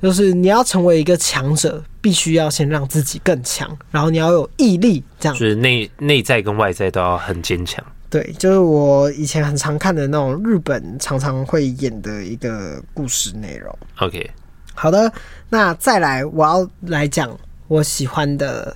[0.01, 7.83] 就是你要成为一个强者，必须要先让自己更强，然后你要有毅力，这样就是内内在跟外在都要很坚强。
[8.09, 13.77] 对，就是我以前很常看的那种日本常常会演的一个故事内容。
[13.99, 14.31] OK，
[14.73, 15.11] 好的，
[15.49, 18.73] 那再来我要来讲我喜欢的，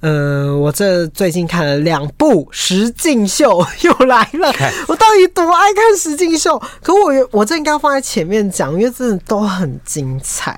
[0.00, 4.52] 呃，我这最近看了两部石进秀又来了。
[4.86, 6.56] 我到底多爱看石进秀？
[6.82, 10.56] 可我我这应该放在前面讲，因为真的都很精彩。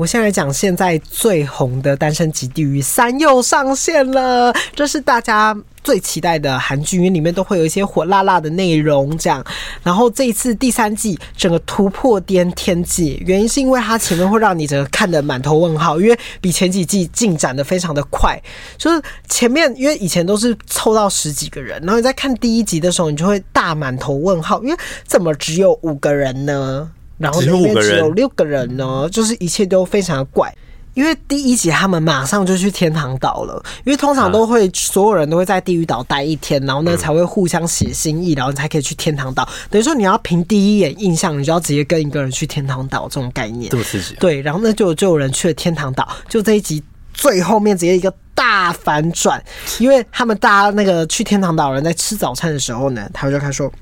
[0.00, 9.44] 我先来讲现在最红的《单身即地狱》三又上线了，这是大家最期待的韩剧，因为里面都会有一些火辣辣的内容，这样。
[9.82, 18.42] 然后这一次第三季整个突破颠天际，原因是因为它前面会让你整个看得满头问号，因为比前几季进展得非常的快。
[18.78, 26.90] 就是前面因为以前都是凑到十几个人，然后你在看第一集的时候，你就会大满头问号，因为怎么只有五个人呢？
[27.20, 30.52] 然后里面只有六个人呢，就是一切都非常的怪。
[30.94, 39.48] 因为第一集他们马上就去天堂岛了，因为通常都会所有人都会在地狱岛待一天，然后呢才会互相写心意，然后才可以去天堂岛。
[39.70, 43.70] 等于说你要凭第一眼印象，你就要直接跟一个人去天堂岛这种概念。
[43.70, 44.16] 这么刺激？
[44.16, 46.82] 对，然后呢就就有人去了天堂岛，就这一集
[47.14, 49.40] 最后面直接一个大反转，
[49.78, 53.72] 因为他们大家那个去天堂岛的人在吃早餐的时候呢，他们就开始说。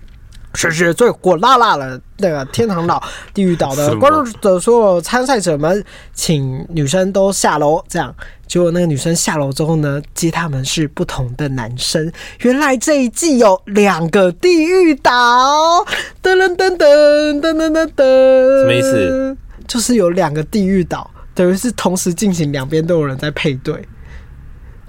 [0.59, 3.01] 是是最火辣辣的那个天堂岛、
[3.33, 7.81] 地狱岛的观众的所有参赛者们，请女生都下楼。
[7.89, 8.13] 这样，
[8.49, 12.11] 结果那个女生下楼之后呢，接他们是不同的男生。
[12.41, 15.85] 原来这一季有两个地狱岛，
[16.21, 19.37] 噔噔噔噔噔噔噔噔，什么意思？
[19.69, 23.87] 就是有两个地狱岛，等于是同时进行，两边都有人在配对。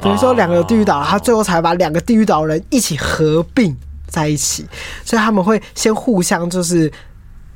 [0.02, 3.78] 等于说两个地狱岛，他最后才把两个地狱岛人一起合并。
[4.10, 4.68] 在一起，
[5.06, 6.92] 所以他们会先互相就是，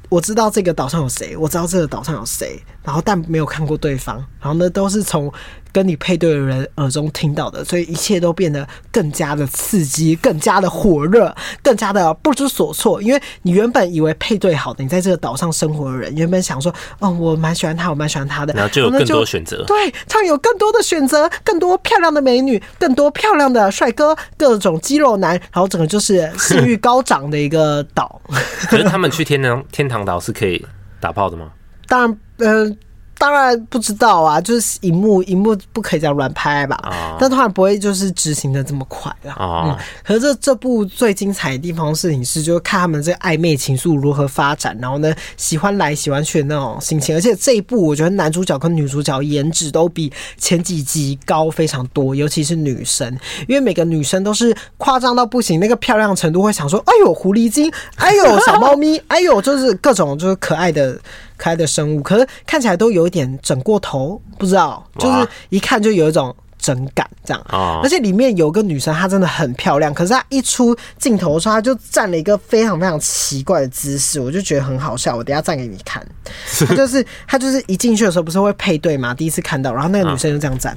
[0.09, 5.31] 我知道这个岛上有谁，我知道这个岛上有谁，然后但没有看过对方，然后呢都是从
[5.73, 13.01] 跟你配对的人耳中听到的，所以一切都变得更加的刺激，更加的火热，更加的不知所措。
[13.01, 19.63] 因为你原本以为配对好的，你在这个岛上生活的人，原本想说，哦，我蛮喜欢他，我蛮喜欢他的，然后就有更多选择。
[19.65, 28.21] 对，他有更多的选择，更多漂亮的美女，更多漂亮的帅哥，各种肌肉男，然后整个就是性欲高涨的一个岛。
[28.69, 30.63] 可是他们去天堂天堂岛是可以
[30.99, 31.49] 打炮的吗？
[31.87, 32.77] 当然，嗯、呃。
[33.17, 37.17] 当然不知道啊，就是荧幕荧幕不可以这样乱拍吧？Oh.
[37.19, 39.33] 但当然不会就是执行的这么快啦。
[39.35, 39.67] Oh.
[39.67, 47.15] 嗯，可是这这部最精彩的地方事情是，就是看他们这暧昧情愫如何发展，然后呢，喜欢来喜欢去的那种心情。
[47.15, 53.09] 而且这一部我觉得男主角跟女主角颜值都比前几集高非常多，尤其是女生，
[53.47, 57.71] 因为每个女生都是夸张到不行，那个漂亮程度会想说：“哎呦，狐狸精！
[57.95, 59.01] 哎呦，小猫咪！
[59.07, 60.99] 哎呦，就是各种就是可爱的。”
[61.43, 67.45] 可爱的生物，可是看起来都有一点整过头，不知道，就是一看就有一种整感这样。
[67.83, 75.17] 而且里面有个女生，她真的很漂亮，可是她一出镜头的时候，她就站了一个非常非常奇怪的姿势，我就觉得很好笑。
[75.17, 76.01] 我等下站给你看。
[76.65, 79.13] 她就是她就是一进去的时候不是会配对嘛？
[79.13, 80.73] 第一次看到，然后那个女生就这样站，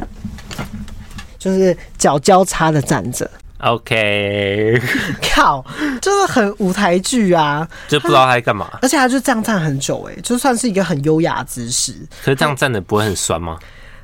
[1.38, 3.30] 就是脚交叉的站着。
[3.58, 4.80] OK，
[5.34, 5.64] 靠，
[6.00, 8.78] 真的很舞台剧啊，就不知道他在干嘛。
[8.82, 11.92] 而且他就这样站很久，欸，哎，就算是一个很优雅的姿势。
[12.22, 13.58] 可是这样站的不会很酸吗？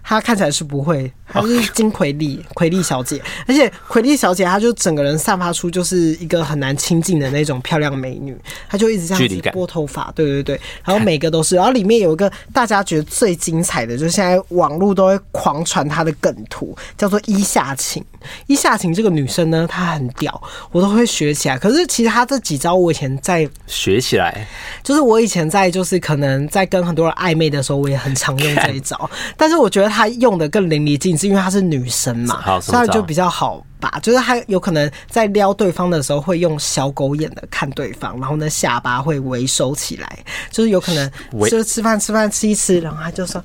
[0.05, 8.37] 她看起来是不会，她是金奎丽，奎丽小姐，而且奎丽小姐她就整个人散发出就是一个很难亲近的那种漂亮美女，
[8.69, 18.05] 她就一直这样子拨头发，对对对，然后每个都是，然后里面有一个大家觉得最精彩的，就是现在网络都会狂传她的梗图，叫做伊夏晴。
[18.47, 20.43] 伊夏晴这个女生呢，她很屌，
[20.73, 21.57] 我都会学起来。
[21.57, 24.49] 可是其实她这几招我以前在学起来，
[24.83, 29.09] 就是我以前在就是可能在跟很多人暧昧的时候，我也很常用这一招，
[29.39, 29.93] 但是我觉得。
[29.93, 34.01] 她用的更淋漓尽致，因为她是女生嘛，所以就比较好吧。
[34.03, 40.19] 就是她有可能在撩对方的时候，会用小狗眼的看对方，然后呢下巴会微收起来，
[40.51, 41.11] 就是有可能
[41.51, 43.45] 就是吃饭吃饭吃一吃，然后她就说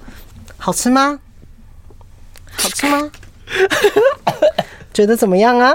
[0.57, 1.19] 好吃吗？
[2.55, 3.11] 好吃吗？
[4.93, 5.73] 觉得怎么样啊？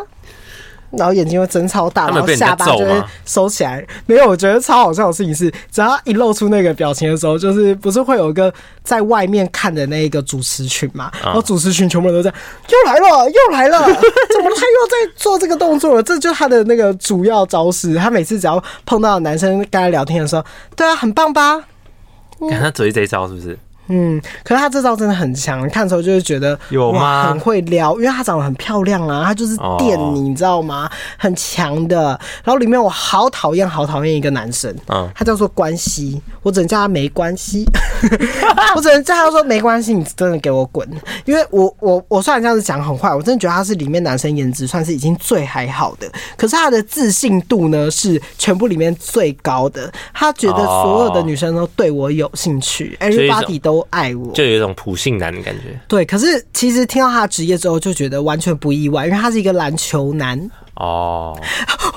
[0.90, 3.82] 然后眼睛会睁超大，然后下巴就会收起来。
[4.04, 8.52] 没有，我觉得超好笑的事情是，只要一露出那个表情的时候，就是不是会有一个
[8.82, 11.10] 在外面看的那个主持群嘛？
[11.24, 12.28] 然后主持群全部人都在，
[12.68, 16.02] 又来了，又来了， 怎么他又在做这个动作了？
[16.02, 17.94] 这就是他的那个主要招式。
[17.94, 20.44] 他每次只要碰到男生跟他聊天的时候，
[20.76, 21.64] 对啊，很棒吧？
[22.50, 23.58] 看他嘴这一招是不是？
[23.88, 27.28] 嗯，可是他这招真的很强，看的时候就会觉得有吗？
[27.28, 30.88] 很会撩，因为他长得很漂亮啊，他就是电你，你知道吗？
[31.18, 32.18] 很强的。
[32.44, 37.66] 然后里面我好讨厌，好讨厌一个男生，嗯，他叫做关西，我只能叫他没关系，
[38.76, 40.88] 我只能叫他说没关系，你真的给我滚！
[41.24, 53.71] 因为我我我虽然这样子讲很坏，我真的觉得他是里面男生颜值算是已经最还好的，可是他的自信度呢是全部里面最高的，他觉得所有的女生都对我有兴趣，everybody 都。
[53.72, 55.80] 都爱我，就有一种普信男的感觉。
[55.88, 60.38] 对，可是其实听到他的职业之后，就觉得完全不意外，因为他是一个篮球男。
[60.74, 61.38] 哦，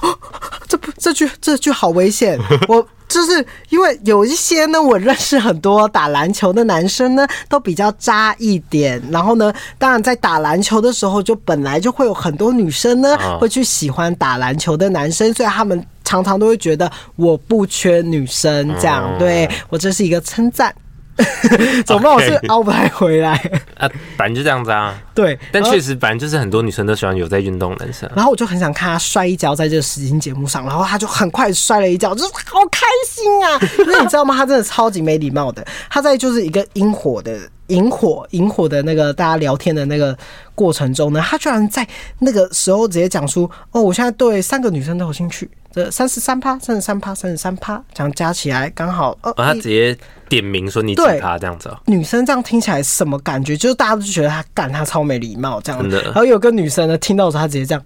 [0.69, 2.39] 这不，这句这句好危险。
[2.69, 9.01] 我就是因为有一些呢，我认识很多打篮球的男生呢，都比较渣一点。
[9.11, 18.73] 然后呢，当然在打篮球的时候，就本来就会有很多女生呢，会去喜欢打篮球的男生，所以他们常常都会觉得我不缺女生。
[18.79, 20.73] 这样，对我这是一个称赞。
[21.85, 22.13] 怎么办？
[22.13, 23.33] 我是凹不太回来
[23.77, 24.99] 啊，反正就这样子啊。
[25.13, 28.09] 对，但确实，反正就是很多女生都喜欢有在运动的男生。
[28.15, 33.59] 然后我就很想看他摔一跤在这个实境节目上，然后他就很快摔了一跤，就是好开心啊！
[33.79, 34.35] 因为你知道吗？
[34.35, 35.65] 他真的超级没礼貌的。
[35.89, 40.17] 他在就是一个引火的引火引火的那个大家聊天的那个
[40.53, 41.87] 过程中呢，他居然在
[42.19, 49.17] 那个时候直接讲出：“哦，我现在对三个女生都有兴趣。”这三十三趴，三十三趴，三十三趴，这样加起来刚好。
[49.23, 49.97] 哦，他直接
[50.35, 51.73] 点名说你指他这样子。
[51.85, 53.55] 女生这样听起来什么感觉？
[53.55, 55.89] 就是大家都觉得他干他超没礼貌这样。
[55.89, 57.83] 然后有个女生呢，听到的时候她直接这样。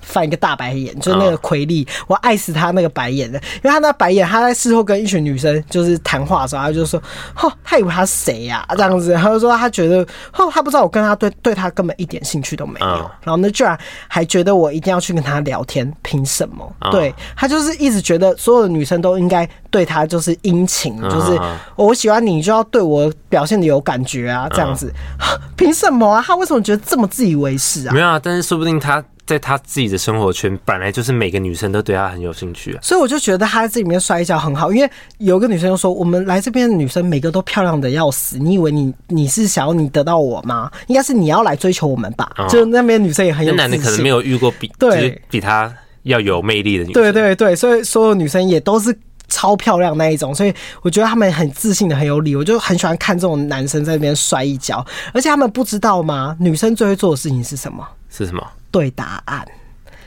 [0.00, 7.00] 翻一个大白眼，就是那个奎利，我爱死他那个白眼的，因为他那白眼，他在事后跟一群女生就是谈话的时候，他就说，
[7.36, 8.66] 哦，他以为他是谁呀？
[8.70, 9.98] 这样子，他就说他觉得，
[10.32, 13.78] 哦，他不知道我跟他对对他根本一点兴趣都没有，然后呢，居然
[14.08, 16.72] 还觉得我一定要去跟他聊天，凭什么？
[16.90, 21.38] 对，他就是一直觉得所有的女生都应该对他就是殷勤，就是
[21.76, 24.92] 我喜欢你就要对我表现的有感觉啊，这样子，
[25.56, 26.24] 凭什么啊？
[26.26, 27.92] 他为什么觉得这么自以为是啊？
[27.92, 29.02] 没有啊，但是说不定他。
[29.30, 32.80] 在他自己的生活圈，本来就是每个女生都对他很有兴趣啊。
[32.82, 40.68] 所以我就觉得他在这里面摔跤很好，因为有个女生就说：“我们来这边的女生每个都漂亮的要死，你以为你你是想要你得到我吗？
[40.88, 45.72] 应该是你要来追求我们吧？”哦、就那边女生也很有，那男的可能没有遇过比对比他
[46.02, 47.00] 要有魅力的女生。
[47.00, 48.98] 对对对，所以所有女生也都是。
[49.32, 50.52] 超漂亮那一种，所以
[50.82, 52.34] 我觉得他们很自信的，很有理。
[52.34, 56.36] 我就很喜欢看这种男生在那边摔一跤，而且他们不知道吗？
[56.40, 57.86] 女生最会做的事情是什么？
[58.10, 58.44] 是什么？
[58.70, 59.46] 对答案。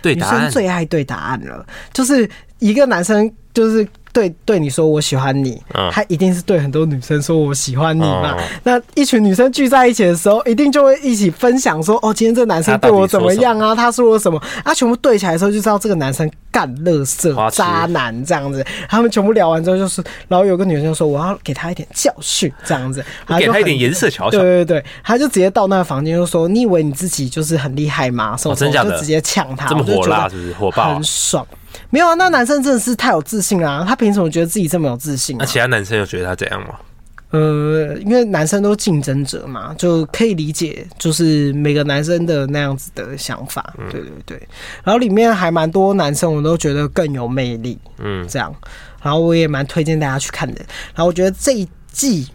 [0.02, 0.36] 对答案。
[0.36, 3.88] 女生最爱对答案了，就是一个男生就是。
[4.14, 5.60] 对对，你说我喜欢你，
[5.92, 8.38] 他一定是对很多女生说我喜欢你嘛。
[8.62, 13.74] 那一群女生聚在一起的时候，一定就会一起分享说，哦，今天这男生对我怎么样啊？
[13.74, 14.40] 他说我什么？
[14.64, 18.64] 啊，全部对起来的时候就知道这个男生干乐色渣男这样子。
[18.88, 23.04] 他们全部聊完之后，就是然后有个女生就说我要给他一点教训这样子，
[23.40, 24.38] 给他一点颜色瞧瞧。
[24.38, 28.38] 对对对，他就直接到那个房间就说，你以为你自己就是很厉害吗？
[28.38, 30.54] 什么什么就直接呛他，这么火辣是不是？
[30.54, 31.44] 火爆，很爽。
[31.94, 33.86] 没有啊，那男生真的是太有自信啦、啊！
[33.88, 35.42] 他凭什么觉得自己这么有自信、啊？
[35.42, 36.74] 那其他男生有觉得他怎样吗？
[37.30, 43.76] 呃，因为男生都竞争者嘛，就可以理解，就是每个男生的那样子的想法。
[43.92, 44.48] 对对对。
[44.84, 47.78] 然后里面还蛮多男生，我都觉得更有魅力。
[48.00, 48.52] 嗯，这样。
[49.04, 50.66] 然后我也蛮推荐大家去看的。
[50.96, 52.28] 然后我觉得这一季。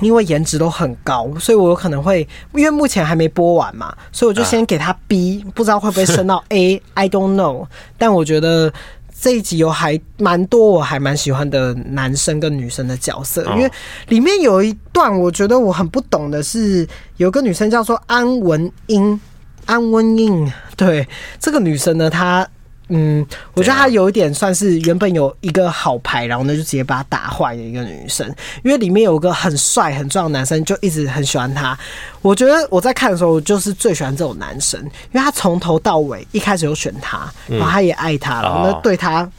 [0.00, 7.66] 因为颜值都很高，所以我有可能会，因为目前还没播完嘛，所以我就先给他 B，不知道会不会升到 A，I don't know。
[7.96, 8.72] 但我觉得
[9.20, 13.70] 这一集有还蛮多我还蛮喜欢的男生跟女生的角色，因为
[14.08, 16.86] 里面有一段我觉得我很不懂的是，
[17.16, 19.20] 有个女生叫做安文英，
[19.66, 21.08] 安文英，对，
[21.40, 22.48] 这个女生呢，她。
[22.88, 23.24] 嗯，
[23.54, 28.26] 我觉得她有一点算是原本有一个好牌，然后呢就直接把她打坏的一个女生。
[28.64, 31.78] 因为里面有一个很帅很壮的男生，就一直很喜欢她。
[32.22, 39.30] 我觉得我在看的时候，我就是最喜欢这种男生，因为他从头到尾一开始就选他，然后他也爱她，然后呢对他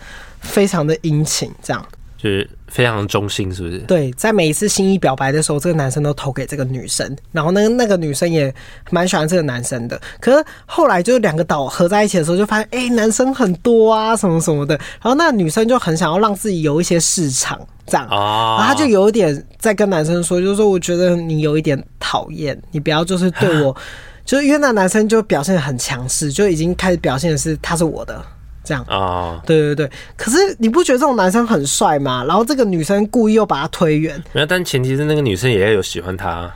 [0.41, 1.86] 非常的殷勤，这样。
[2.18, 3.80] 就是非常忠心，是不是？
[3.80, 8.53] 对，在每一次心意表白的时候，这个男生都投给这个女生，然后那个那个女生也
[8.91, 9.99] 蛮喜欢这个男生的。
[10.20, 14.76] 可是后来就两个岛合在一起的时候，就发现哎、欸，男生很多啊，什么什么的。
[15.01, 23.76] 然后那女生就很想要让自己有一些市场，这样啊，然后他就有一点在跟男生说，就是说我觉得你有一点讨厌，你不要就是对我，
[24.24, 28.24] 就是因为那男生就表现得很强势，就已经开始表现的是他是我的。
[28.70, 32.24] 这样啊，对对对，可是你不觉得这种男生很帅吗？
[32.28, 36.51] 然后这个女生故意又把他推远，没有，但前提是那个女生也要有喜欢他。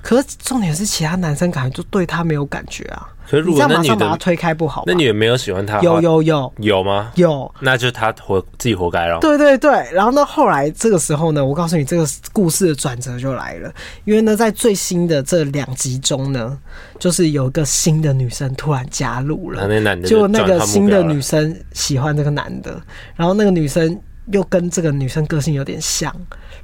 [0.00, 3.08] 可是重点是其他男生感觉就对他没有感觉啊。
[3.28, 5.80] 可是如果那你马上把他推开不好，那你也没有喜欢他？
[5.80, 6.52] 有有有。
[6.58, 7.10] 有吗？
[7.16, 9.18] 有，那就是他活自己活该了。
[9.20, 13.72] 对对对，然后呢，后来这个时候呢，我告诉你这个故事的转折就来了，
[14.04, 16.56] 因为呢，在最新的这两集中呢，
[16.98, 22.80] 就是有一个新的女生突然加入了，那男的就那个新的女生喜欢这个男的，
[23.14, 24.00] 然后那个女生
[24.32, 26.14] 又跟这个女生个性有点像。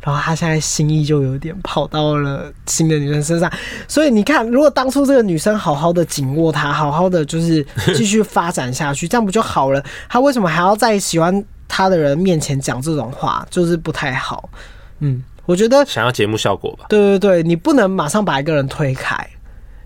[0.00, 3.48] 然后他现在心意就有点跑到了新的女生身上，
[3.86, 9.80] 所以你看，如果当初这个女生好好的紧握他，好好的就是继续发展下去，这样不就好了？
[10.08, 13.46] 他为什么还要在喜欢他的人面前讲这种话？
[13.48, 14.50] 就是不太好。
[14.98, 16.86] 嗯，我觉得想要节目效果吧。
[16.88, 19.24] 对对对，你不能马上把一个人推开，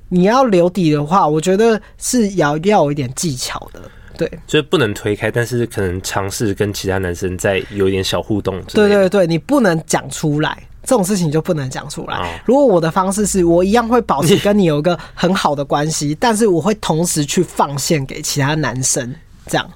[0.09, 3.83] 你要留底的话，我觉得是要要有一点技巧的。
[4.17, 8.61] 对，就是不能推开，但是可能尝试跟其他男生再有一点小互动。
[8.65, 12.17] 对对对，你不能讲出来，这种事情就不能讲出来。
[12.17, 12.27] 哦。
[12.45, 19.15] 如果我的方式是我一样会保持跟你有一个很好的关系，但是我会同时去放线给其他男生，
[19.47, 19.71] 这样。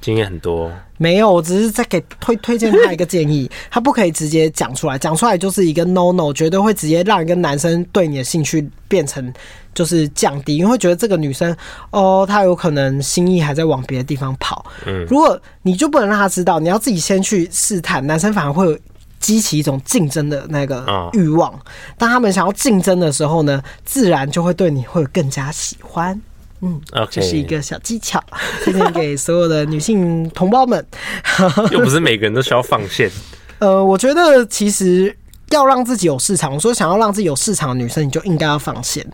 [0.00, 0.70] 经验很多。
[0.96, 9.32] 没有，我只是在给推推荐他一个建议， 他不可以直接讲出来，讲出来就是一个 no no，绝对会直接让一个男生对你的兴趣变成。
[9.72, 11.56] 就是降低，因为会觉得这个女生
[11.92, 14.66] 哦，她有可能心意还在往别的地方跑。
[14.84, 18.76] 嗯，如果你就不能让他知道，你要自己先去试探，男生反而会有
[19.20, 21.56] 激起一种竞争的那个欲望。
[21.96, 26.20] 当他们想要竞争的时候呢，自然就会对你会更加喜欢。
[26.60, 26.80] 嗯，
[27.10, 28.22] 这是一个小技巧，
[28.64, 30.84] 推荐给所有的女性同胞们。
[31.72, 33.10] 又不是每个人都需要放线。
[33.58, 35.16] 呃，我觉得其实。
[35.50, 39.04] 要让自己有市场，我说想要让自己有市场的女生，你就应该要放线。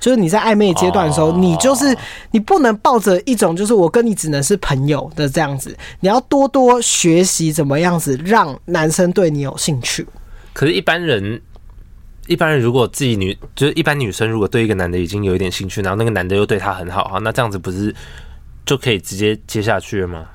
[0.00, 1.96] 就是你在暧昧阶段的时候，你就是
[2.32, 10.04] 你不能抱着一种就是我跟你只能是朋友的这样子，你要多多学习怎么样子让男生对你有兴趣。
[10.52, 11.40] 可是，一般人，
[12.26, 17.94] 一般人如果自己女就是一般女生，如果对一个男的已经有一点兴趣，然后那个男的又对她很好哈，那这样子不是
[18.64, 20.26] 就可以直接接下去了吗？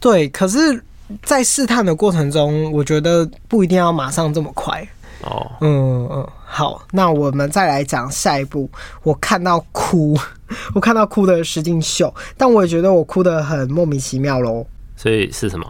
[0.00, 0.82] 对，可是。
[1.22, 4.84] 在试探的过程中，我觉得不一定要马上这么快，
[5.20, 8.68] 哦，嗯嗯，好，那我们再来讲下一步。
[9.04, 10.18] 我看到哭，
[10.74, 14.66] 我看到哭的石敬秀，但我也觉得我哭的很莫名其妙喽。
[14.96, 15.64] 所以是什么？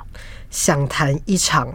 [0.48, 1.68] 想谈一场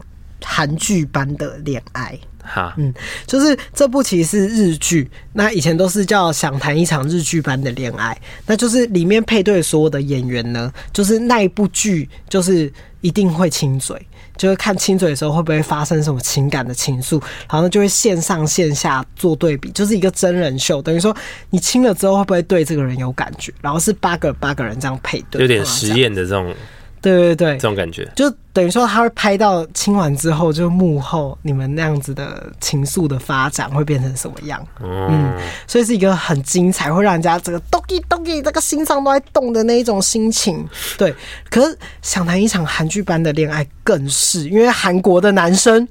[0.44, 2.18] 韩剧般的恋爱。
[2.44, 2.94] 哈，嗯，
[3.26, 12.72] 就是这部其实是日剧，那以前都是叫想谈一场日剧般的恋爱，那就是里面配对所有的演员呢，就是那一部剧就是
[13.02, 14.00] 一定会亲嘴，
[14.38, 17.22] 就是看亲嘴的时候会不会发生什么情感的情愫，
[17.52, 21.16] 然后就会线上线下做对比，就是一个真人秀，等于说
[21.50, 26.54] 你亲了之后会不会对这个人有感觉，然后是八个八个人这样配对，有点实验的这种。
[27.02, 34.64] 对对对，这种感觉就等于说他会拍到亲完之后，就幕后你们那样子的情愫的发展会变成什么样？
[34.82, 40.64] 嗯，嗯，所以是一个很精彩，会让人家这个 doki doki 这个心脏都在动的那一种心情。
[40.98, 41.14] 对，
[41.50, 45.88] 可是想谈一场韩剧般的恋爱，更是因为韩国的男生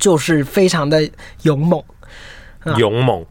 [0.00, 1.08] 就是非常的
[1.42, 1.80] 勇猛，
[2.76, 3.24] 勇猛。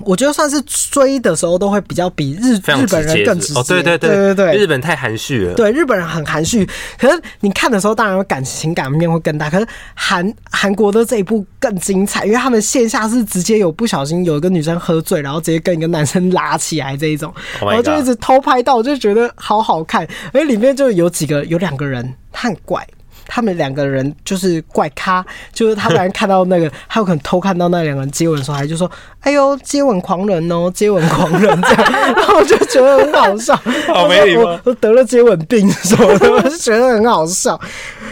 [0.00, 3.60] 我觉得算是追的时候都会比较比日日本人更直接。
[3.60, 5.54] 哦，对对对对对，日本太含蓄了。
[5.54, 6.68] 对，日本人很含蓄。
[6.98, 9.50] 可是你看的时候，当然会感情感面会更大。
[9.50, 20.06] 可是韩韩国的这一部更精彩，因为他们线下是直接有不小心有一个女生喝醉，然后直接跟一个男生拉起来这一种，然后就一直偷拍到，我就觉得好好看。
[20.32, 22.86] 而里面就有几个有两个人，他很怪。
[23.26, 28.90] 他们两个人就是怪咖，就是他们看到那个， 他有可能偷看到那两个人接吻的时候，还就说
[29.20, 31.92] ：“哎呦，接吻狂人哦，接吻狂人这样。
[32.14, 33.54] ”然后我就觉得很好笑，
[33.86, 37.58] 好没礼貌，我得了接吻病什么的，我就觉得很好笑。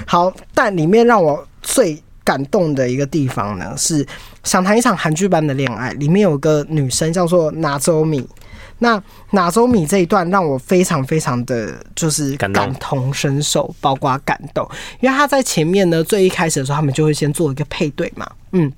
[0.07, 4.07] 好，但里面让我最感动的一个地方呢，是
[4.45, 5.91] 想谈一场韩剧般的恋爱。
[5.93, 8.27] 里面有个女生叫做娜周米。
[8.79, 14.69] 那哪周米这一段让我非常非常的就是感同身受，包括感动，
[15.01, 18.71] 因为他在前面呢，最一开始的时候，他们就会先做一个配对嘛，嗯，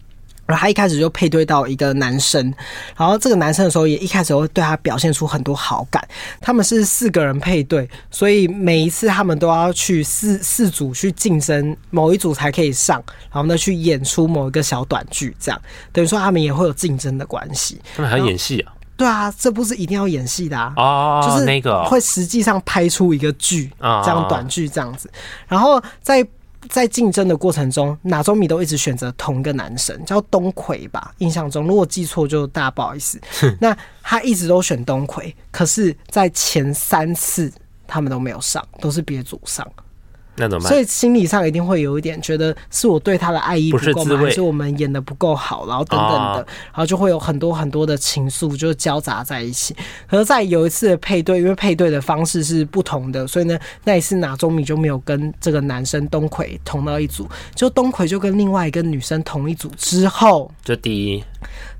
[0.46, 2.54] 然后他一开始就配对到一个男生，
[2.96, 6.06] 然后这个男生的时候也一开始会对他表现出很多好感。
[6.40, 15.60] 他们是四个人配对，所以每一次他们都要去四四组去竞争，某一组才可以上，然后呢去演出某一个小短剧，这样
[15.92, 17.80] 等于说他们也会有竞争的关系。
[17.96, 18.72] 他们还要演戏啊？
[18.98, 24.04] 对啊，这部是一定要演戏的啊！Oh, 就是那个会实际上拍出一个剧，oh.
[24.04, 25.08] 这样短剧这样子。
[25.46, 26.26] 然后在
[26.68, 33.20] 在竞争的过程中，哪周米都一直选择同一个男生，叫东奎吧，印象中如果记错就大不好意思。
[33.60, 37.52] 那他一直都选东奎，可是，在前三次
[37.86, 39.64] 他们都没有上，都是别组上。
[40.38, 40.68] 那怎么办？
[40.68, 44.16] 所以心理上一定会有一点觉得是我对他的爱意不够吗？
[44.16, 45.66] 还是我们演的不够好？
[45.66, 49.74] 然后等等的，然后就会有很多很多的情愫就交杂在一起。
[50.08, 61.24] 可是，在有一次的配对，因为配对的方式是不同的，所以呢，那一次哪中米就没有跟这个男生东葵同到一组，就东葵就跟另外一个女生同一组之后，就第一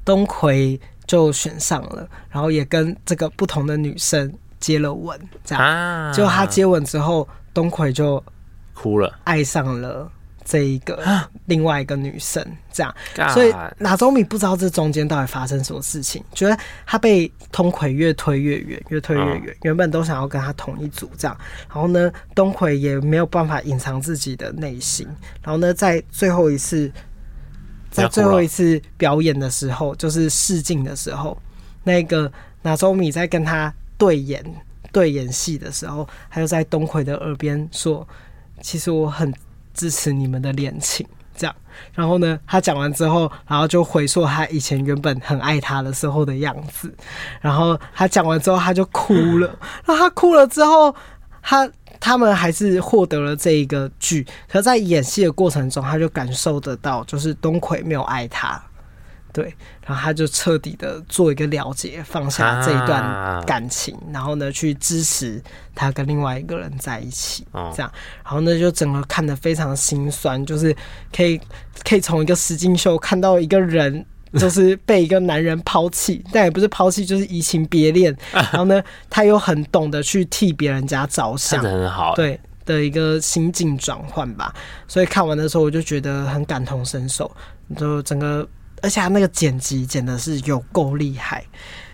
[0.05, 6.13] 东葵就选上了，然后也跟这个不同的女生接了吻，这样。
[6.13, 8.23] 就他接吻之后，东葵就。
[8.79, 10.09] 哭了，爱上了
[10.45, 11.05] 这一个
[11.47, 12.95] 另外一个女生，这样，
[13.35, 16.57] 所以哪周米不知道这中间到底发生什么事情，觉得
[16.87, 19.57] 他被东葵越推越远，越推越远。
[19.63, 21.37] 原本都想要跟他同一组，这样，
[21.69, 25.07] 然后呢，东葵也没有办法隐藏自己的内心，
[25.43, 26.91] 然后呢，在最后一次，
[27.91, 31.37] 在最后一次表演的时候，就是试镜的时候，
[31.85, 32.31] 那个
[32.63, 34.43] 哪周米在跟他对演
[34.93, 38.09] 对演戏的时候，他就在东葵的耳边说。
[38.61, 39.33] 其实我很
[39.75, 41.07] 支持你们的恋情，
[41.37, 41.55] 这样。
[41.93, 46.93] 然后呢，他讲完之后，然后就回溯他以前原本很爱他的时候的样子。
[47.41, 49.47] 然后他讲完之后，他就哭了。
[49.85, 50.95] 然后他哭了之后，
[51.41, 54.27] 他他们还是获得了这一个剧。
[54.49, 58.61] 可在演戏的过程中，他就感受得到，就是东葵没有爱他。
[59.39, 59.55] 对，
[59.87, 65.41] 然后他就彻底的做一个了结，放下这一段感情，啊、然后呢，去支持
[65.77, 67.93] 他跟另外一个人在一起，哦、这样，
[68.25, 70.75] 然后呢，就整个看得非常心酸，就是
[71.15, 71.41] 可以
[71.89, 74.05] 可以从一个石金秀看到一个人，
[74.41, 84.53] 就是被一个男人抛弃，但也不是抛弃，就是移情别恋， 然后呢，他又很懂得去替别人家着想，很好，对的一个心境转换吧，
[84.89, 87.31] 所以看完的时候我就觉得很感同身受，
[87.77, 88.45] 就整个。
[88.83, 91.45] 而且他那个剪辑剪的是有够厉害，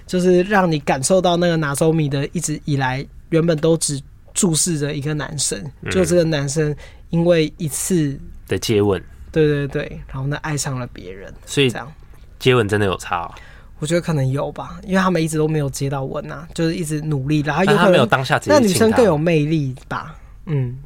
[0.07, 4.01] 就是让你感受到那个拿手米的一直以来原本都只
[4.33, 6.75] 注视着一个男生，嗯、就这个男生
[7.11, 8.19] 因为一次
[8.49, 11.93] 的接吻，对对对，然后呢爱上了别人，所以这样
[12.39, 13.35] 接吻真的有差、哦？
[13.79, 20.17] 我觉得可能有吧，因为他们一直都没有接到吻啊，就是一直努力，然后有可能他没有当下，那女生更有魅力吧？
[20.47, 20.79] 嗯，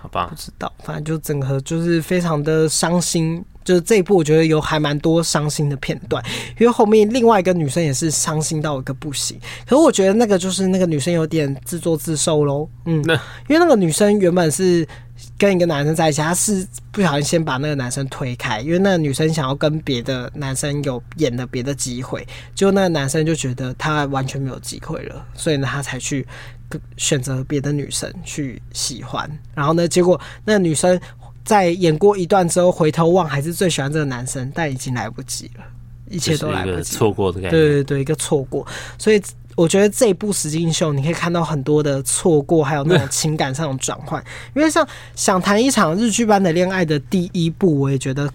[0.00, 3.44] 好吧，不知道，反正就整个就是非常的伤心。
[3.68, 6.24] 就是这一部我觉得有还蛮多伤心的片段，
[6.58, 9.38] 因为后面另外一个女生也是伤心到一个不行。
[9.66, 12.96] 可是我觉得那个就是那个女生有点自作自受喽，嗯，
[13.46, 14.88] 因为那个女生原本是。
[15.36, 26.24] 跟一个男生在一起，他是不小心先把那个男生推开，因为那个女生想要跟别的男生有演的别的机会，结果那个男生就觉得他完全没有机会了，所以呢，他才去
[26.96, 29.28] 选择别的女生去喜欢。
[29.56, 30.98] 然后呢，结果那个女生
[31.48, 35.64] 在演过一段之后回头望，还是最喜欢这个男生，但已经来不及了，
[36.10, 38.66] 一切都来不及，错过的感觉，对对对，一个错过，
[38.98, 39.18] 所以。
[39.56, 44.24] 我觉得这一部《实境秀》，你可以看到很多的错过，还有那种情感上的转换。
[44.54, 44.86] 因为像
[45.16, 48.32] 想谈一场日剧般的恋爱的第一部，我也觉得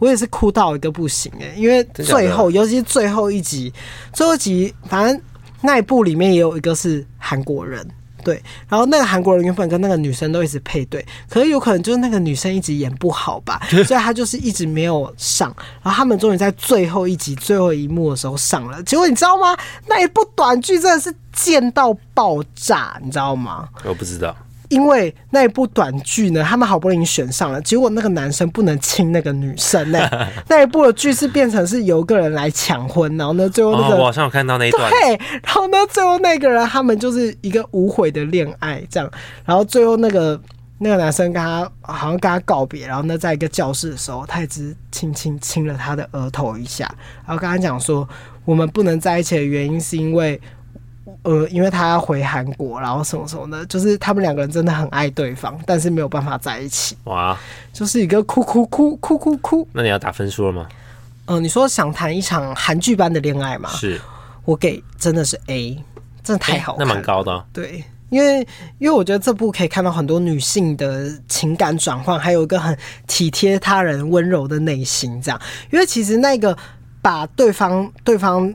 [0.00, 1.54] 我也是哭到一个不行诶。
[1.56, 3.72] 因为最后，尤其是最后一集，
[4.12, 5.22] 最后一集，反正
[5.60, 7.88] 那一部里面也有一个是韩国人。
[8.28, 15.48] 对，然后那个韩国人原本跟那个女生都一直配对，可是有可能就是那个女生一直演不好吧， 所以他就是一直没有上。
[15.82, 19.56] 然后他们终于在最后一集最后一幕的时候上了，结果你知道吗？
[19.86, 23.66] 那一部短剧真的是贱到爆炸，你知道吗？
[23.84, 24.36] 我不知道。
[24.68, 30.28] 因为那一部短剧呢，他们好不容易选上了，结果那个男生不能亲那个女生呢、欸。
[30.48, 34.90] 那一部的剧是变成是有个人来抢婚，然后呢，最后那个、哦、我好像有看到那一段。
[34.90, 39.10] 对，然后呢，最后那个人他们就是一个无悔的恋爱这样，
[39.44, 40.40] 然后最后那个
[40.78, 46.84] 那个男生跟他好像跟他告别，然后呢，在一个教室的时候，他也只轻轻亲了他的额头一下，
[47.26, 48.06] 然后跟他讲说，
[48.44, 50.40] 我们不能在一起的原因是因为。
[51.22, 56.96] 呃，因为他要回韩国，然后什么什么的，就是他们两个人真的很爱对方，但是没有办法在一起。
[57.04, 57.38] 哇，
[57.72, 59.68] 就是一个哭哭哭哭哭哭。
[59.72, 60.66] 那你要打分数了吗？
[61.26, 63.68] 嗯、呃，你说想谈一场韩剧般的恋爱吗？
[63.70, 64.00] 是，
[64.44, 65.82] 我给真的是 A，
[66.22, 67.44] 真的太好看，欸，那蛮高的，啊。
[67.52, 68.40] 对，因为
[68.78, 75.20] 因为我觉得这部可以看到很多女性的情感转换，还有一个很体贴他人、温柔的内心。
[75.20, 75.40] 这样，
[75.70, 76.56] 因为其实那个
[77.02, 78.54] 把对方对方。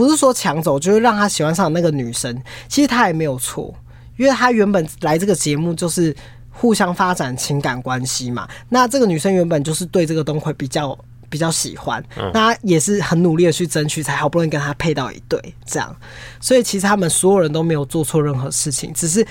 [0.00, 2.42] 不是说抢走，就是让他喜欢上那个女生。
[2.68, 3.74] 其实他也没有错，
[4.16, 6.16] 因为他原本来这个节目就是
[6.48, 8.48] 互相发展情感关系嘛。
[8.70, 10.98] 那这个女生原本就是对这个东辉比较
[11.28, 15.94] 比较喜欢，那也是很努力的去争取，才好不容易跟他配到一对这样。
[16.40, 19.26] 所以其实他们所有人都没有做错任何事情，只是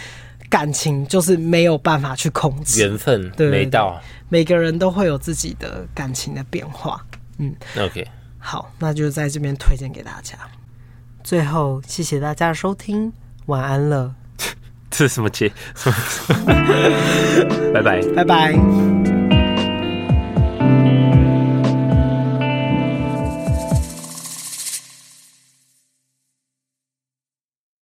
[0.51, 3.99] 感情就是没有办法去控制，缘分没到。
[4.29, 7.03] 每个人都会有自己的感情的变化。
[7.39, 8.07] 嗯，OK，
[8.37, 10.37] 好，那就在这边推荐给大家。
[11.29, 13.13] 最后，谢谢大家的收听，
[13.45, 14.15] 晚安了。
[14.89, 15.53] 这是什么节？
[17.71, 19.18] 拜拜，拜拜。